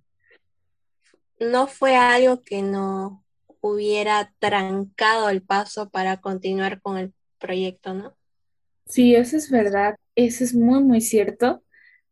no 1.40 1.66
fue 1.66 1.96
algo 1.96 2.42
que 2.42 2.62
no 2.62 3.24
hubiera 3.60 4.32
trancado 4.38 5.30
el 5.30 5.42
paso 5.42 5.90
para 5.90 6.20
continuar 6.20 6.80
con 6.80 6.98
el 6.98 7.12
proyecto, 7.38 7.94
¿no? 7.94 8.14
Sí, 8.86 9.14
eso 9.14 9.36
es 9.36 9.50
verdad, 9.50 9.96
eso 10.14 10.44
es 10.44 10.54
muy, 10.54 10.82
muy 10.82 11.00
cierto, 11.00 11.62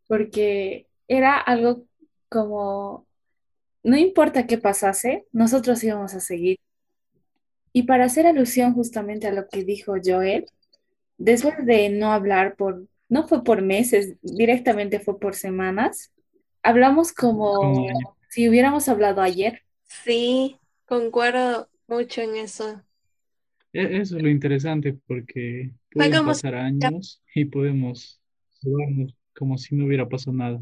porque 0.07 0.87
era 1.09 1.39
algo 1.39 1.85
como, 2.29 3.07
no 3.83 3.97
importa 3.97 4.47
qué 4.47 4.59
pasase, 4.59 5.27
nosotros 5.33 5.83
íbamos 5.83 6.15
a 6.15 6.21
seguir. 6.21 6.59
Y 7.73 7.85
para 7.85 8.05
hacer 8.05 8.27
alusión 8.27 8.75
justamente 8.75 9.27
a 9.27 9.33
lo 9.33 9.49
que 9.49 9.65
dijo 9.65 9.95
Joel, 10.03 10.47
después 11.19 11.55
de 11.65 11.89
no 11.91 12.13
hablar 12.13 12.57
por, 12.57 12.87
no 13.09 13.27
fue 13.27 13.45
por 13.45 13.63
meses, 13.63 14.17
directamente 14.23 15.01
fue 15.01 15.19
por 15.19 15.35
semanas, 15.35 16.13
hablamos 16.63 17.13
como 17.13 17.87
si 18.37 18.51
hubiéramos 18.51 18.87
hablado 18.91 19.23
ayer. 19.23 19.63
Sí, 20.05 20.59
concuerdo 20.85 21.71
mucho 21.89 22.21
en 22.21 22.37
eso. 22.37 22.83
E, 23.73 23.97
eso 23.97 24.19
es 24.19 24.23
lo 24.23 24.29
interesante 24.29 24.95
porque 25.07 25.71
pueden 25.91 26.27
pasar 26.27 26.55
años 26.55 27.23
y 27.35 27.47
podemos 27.47 28.21
jugarnos 28.61 29.15
como 29.35 29.57
si 29.57 29.75
no 29.75 29.87
hubiera 29.87 30.07
pasado 30.07 30.37
nada. 30.37 30.61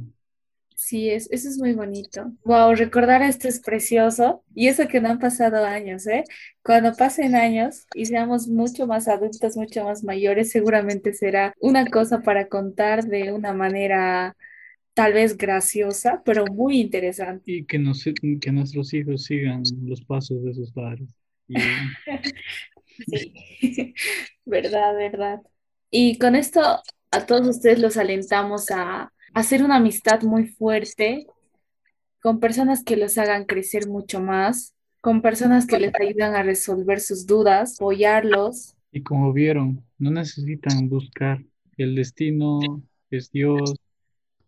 Sí, 0.77 1.11
es, 1.11 1.29
eso 1.33 1.49
es 1.49 1.59
muy 1.59 1.73
bonito. 1.73 2.31
Wow, 2.45 2.77
recordar 2.77 3.23
esto 3.23 3.49
es 3.49 3.59
precioso. 3.59 4.45
Y 4.55 4.69
eso 4.69 4.87
que 4.87 5.01
no 5.01 5.09
han 5.09 5.19
pasado 5.19 5.65
años, 5.65 6.07
¿eh? 6.07 6.23
Cuando 6.63 6.95
pasen 6.95 7.35
años 7.35 7.89
y 7.93 8.07
seamos 8.07 8.47
mucho 8.47 8.87
más 8.87 9.09
adultos, 9.09 9.57
mucho 9.57 9.83
más 9.83 10.05
mayores, 10.05 10.53
seguramente 10.53 11.13
será 11.13 11.53
una 11.59 11.91
cosa 11.91 12.23
para 12.23 12.47
contar 12.47 13.05
de 13.05 13.33
una 13.33 13.53
manera 13.53 14.37
tal 14.95 15.13
vez 15.13 15.37
graciosa, 15.37 16.23
pero 16.25 16.47
muy 16.47 16.81
interesante. 16.81 17.43
Y 17.47 17.65
que, 17.65 17.79
nos, 17.79 18.05
que 18.05 18.53
nuestros 18.53 18.95
hijos 18.95 19.25
sigan 19.25 19.63
los 19.83 20.03
pasos 20.05 20.43
de 20.45 20.55
sus 20.55 20.73
padres. 20.73 21.09
sí, 23.07 23.35
verdad, 24.45 24.95
verdad. 24.95 25.41
Y 25.91 26.19
con 26.19 26.35
esto 26.37 26.61
a 27.11 27.27
todos 27.27 27.47
ustedes 27.47 27.81
los 27.81 27.97
alentamos 27.97 28.71
a 28.71 29.13
hacer 29.35 29.63
una 29.63 29.77
amistad 29.77 30.23
muy 30.23 30.47
fuerte 30.47 31.27
con 32.23 32.41
personas 32.41 32.83
que 32.83 32.97
los 32.97 33.19
hagan 33.19 33.45
crecer 33.45 33.89
mucho 33.89 34.21
más, 34.21 34.75
con 35.01 35.21
personas 35.21 35.67
que 35.67 35.79
les 35.79 35.93
ayudan 36.01 36.35
a 36.35 36.43
resolver 36.43 37.01
sus 37.01 37.27
dudas, 37.27 37.75
apoyarlos. 37.79 38.75
Y 38.91 39.03
como 39.03 39.33
vieron, 39.33 39.85
no 39.99 40.11
necesitan 40.11 40.89
buscar. 40.89 41.45
El 41.77 41.95
destino 41.95 42.83
es 43.11 43.31
Dios, 43.31 43.75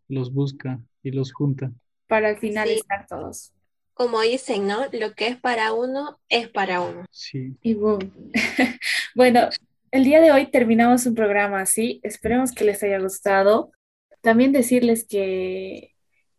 los 0.08 0.32
busca 0.32 0.80
y 1.02 1.10
los 1.10 1.32
junta. 1.32 1.72
Para 2.06 2.28
al 2.28 2.38
final 2.38 2.68
estar 2.68 3.06
todos. 3.06 3.52
Como 3.94 4.20
dicen, 4.20 4.66
¿no? 4.66 4.84
Lo 4.92 5.14
que 5.14 5.28
es 5.28 5.36
para 5.36 5.72
uno 5.72 6.18
es 6.28 6.48
para 6.48 6.80
uno. 6.80 7.04
Sí. 7.10 7.56
Y 7.62 7.74
boom. 7.74 8.12
bueno, 9.14 9.48
el 9.90 10.04
día 10.04 10.20
de 10.20 10.32
hoy 10.32 10.50
terminamos 10.50 11.06
un 11.06 11.14
programa 11.14 11.60
así. 11.60 12.00
Esperemos 12.02 12.52
que 12.52 12.64
les 12.64 12.82
haya 12.82 12.98
gustado. 12.98 13.72
También 14.20 14.52
decirles 14.52 15.06
que 15.08 15.94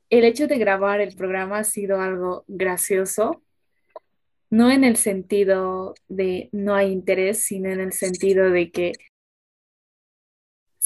el 0.09 0.24
hecho 0.24 0.47
de 0.47 0.57
grabar 0.57 1.01
el 1.01 1.15
programa 1.15 1.59
ha 1.59 1.63
sido 1.63 1.99
algo 1.99 2.45
gracioso, 2.47 3.41
no 4.49 4.72
en 4.72 4.84
el 4.84 4.95
sentido 4.95 5.95
de 6.07 6.49
no 6.51 6.76
hay 6.76 6.91
interés, 6.91 7.43
sino 7.43 7.70
en 7.70 7.82
el 7.82 7.93
sentido 7.93 8.49
de 8.49 8.72
que 8.72 8.93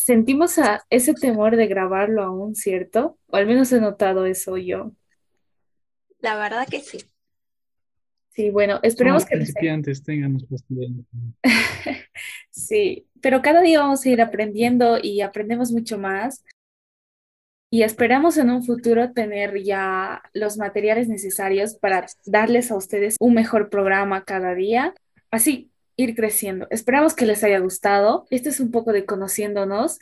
sentimos 0.04 0.58
a 0.58 0.84
ese 0.89 1.14
temor 1.14 1.56
de 1.56 1.68
grabarlo 1.68 2.24
aún, 2.24 2.56
¿cierto? 2.56 3.18
O 3.28 3.36
al 3.36 3.45
menos 3.45 3.72
he 3.72 3.80
notado 3.80 4.26
eso 4.26 4.58
yo. 4.58 4.91
La 6.20 6.38
verdad 6.38 6.68
que 6.68 6.80
sí. 6.80 6.99
Sí, 8.34 8.49
bueno, 8.49 8.80
esperemos 8.82 9.26
que 9.26 9.36
principiantes 9.36 10.04
tengan 10.04 10.38
Sí, 12.49 13.08
pero 13.22 13.41
cada 13.41 13.62
día 13.62 13.80
vamos 13.80 14.06
a 14.06 14.10
ir 14.10 14.22
aprendiendo 14.22 14.97
y 15.02 15.22
aprendemos 15.22 15.72
mucho 15.72 15.97
más. 15.97 16.43
Y 17.70 17.84
esperamos 17.84 18.38
en 18.38 18.49
un 18.49 18.64
futuro 18.64 19.12
tener 19.14 19.62
ya 19.64 20.22
los 20.34 20.58
materiales 20.58 21.08
necesarios 21.08 21.76
para 21.76 22.06
darles 22.26 22.72
a 22.72 22.76
ustedes 22.76 23.16
un 23.20 23.34
mejor 23.34 23.70
programa 23.70 24.24
cada 24.24 24.56
día. 24.56 24.93
Así, 25.30 25.70
ir 26.02 26.16
creciendo. 26.16 26.68
Esperamos 26.70 27.16
que 27.16 27.26
les 27.26 27.43
haya 27.43 27.60
gustado. 27.60 28.26
Este 28.30 28.49
es 28.49 28.60
un 28.60 28.72
poco 28.72 28.91
de 28.91 29.06
conociéndonos. 29.06 29.99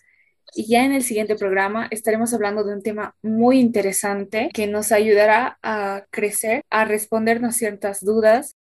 Y 0.55 0.67
ya 0.67 0.83
en 0.83 0.93
el 0.93 1.03
siguiente 1.03 1.35
programa 1.35 1.87
estaremos 1.91 2.33
hablando 2.33 2.63
de 2.63 2.73
un 2.73 2.81
tema 2.81 3.15
muy 3.21 3.59
interesante 3.59 4.49
que 4.53 4.65
nos 4.65 4.91
ayudará 4.91 5.59
a 5.61 6.05
crecer, 6.09 6.63
a 6.69 6.85
respondernos 6.85 7.55
ciertas 7.55 8.03
dudas 8.03 8.55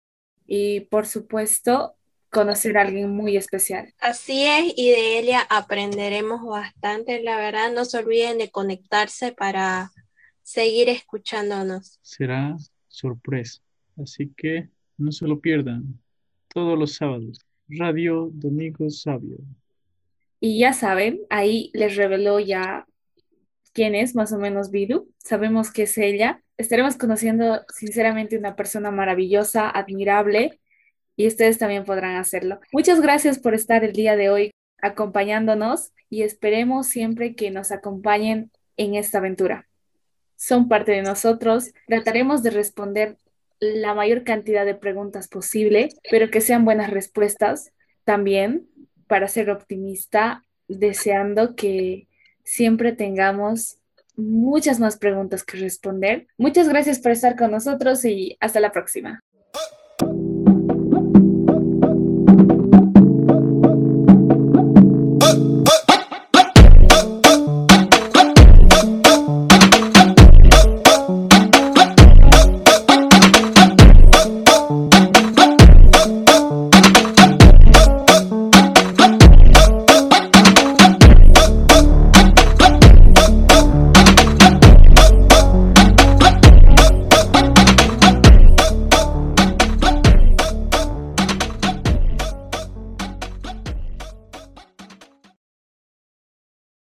y, 0.46 0.80
por 0.80 1.06
supuesto, 1.06 1.94
conocer 2.30 2.78
a 2.78 2.82
alguien 2.82 3.10
muy 3.10 3.36
especial. 3.36 3.92
Así 4.00 4.44
es, 4.46 4.72
y 4.76 4.90
de 4.90 5.18
ella 5.18 5.46
aprenderemos 5.50 6.44
bastante, 6.44 7.22
la 7.22 7.36
verdad. 7.36 7.72
No 7.72 7.84
se 7.84 7.98
olviden 7.98 8.38
de 8.38 8.50
conectarse 8.50 9.32
para 9.32 9.92
seguir 10.42 10.88
escuchándonos. 10.88 11.98
Será 12.02 12.56
sorpresa, 12.88 13.60
así 14.02 14.32
que 14.36 14.68
no 14.96 15.12
se 15.12 15.26
lo 15.26 15.40
pierdan 15.40 15.98
todos 16.54 16.78
los 16.78 16.94
sábados. 16.94 17.40
Radio 17.68 18.30
Domingo 18.32 18.88
Sabio. 18.88 19.36
Y 20.40 20.60
ya 20.60 20.72
saben, 20.72 21.20
ahí 21.28 21.70
les 21.74 21.96
reveló 21.96 22.38
ya 22.38 22.86
quién 23.72 23.94
es 23.94 24.14
más 24.14 24.32
o 24.32 24.38
menos 24.38 24.70
Vidu. 24.70 25.08
Sabemos 25.18 25.70
que 25.70 25.82
es 25.82 25.98
ella. 25.98 26.42
Estaremos 26.56 26.96
conociendo 26.96 27.62
sinceramente 27.68 28.38
una 28.38 28.54
persona 28.54 28.90
maravillosa, 28.90 29.68
admirable, 29.68 30.60
y 31.16 31.26
ustedes 31.26 31.58
también 31.58 31.84
podrán 31.84 32.16
hacerlo. 32.16 32.60
Muchas 32.72 33.00
gracias 33.00 33.38
por 33.38 33.54
estar 33.54 33.84
el 33.84 33.92
día 33.92 34.16
de 34.16 34.30
hoy 34.30 34.50
acompañándonos 34.80 35.92
y 36.10 36.22
esperemos 36.22 36.86
siempre 36.86 37.34
que 37.34 37.50
nos 37.50 37.72
acompañen 37.72 38.50
en 38.76 38.94
esta 38.94 39.18
aventura. 39.18 39.66
Son 40.36 40.68
parte 40.68 40.92
de 40.92 41.02
nosotros. 41.02 41.72
Trataremos 41.86 42.42
de 42.42 42.50
responder 42.50 43.16
la 43.64 43.94
mayor 43.94 44.24
cantidad 44.24 44.64
de 44.64 44.74
preguntas 44.74 45.28
posible, 45.28 45.88
pero 46.10 46.30
que 46.30 46.40
sean 46.40 46.64
buenas 46.64 46.90
respuestas 46.90 47.72
también 48.04 48.68
para 49.06 49.28
ser 49.28 49.50
optimista, 49.50 50.44
deseando 50.68 51.54
que 51.54 52.08
siempre 52.44 52.92
tengamos 52.92 53.78
muchas 54.16 54.78
más 54.80 54.96
preguntas 54.96 55.44
que 55.44 55.58
responder. 55.58 56.26
Muchas 56.38 56.68
gracias 56.68 56.98
por 56.98 57.12
estar 57.12 57.36
con 57.36 57.50
nosotros 57.50 58.04
y 58.04 58.36
hasta 58.40 58.60
la 58.60 58.72
próxima. 58.72 59.20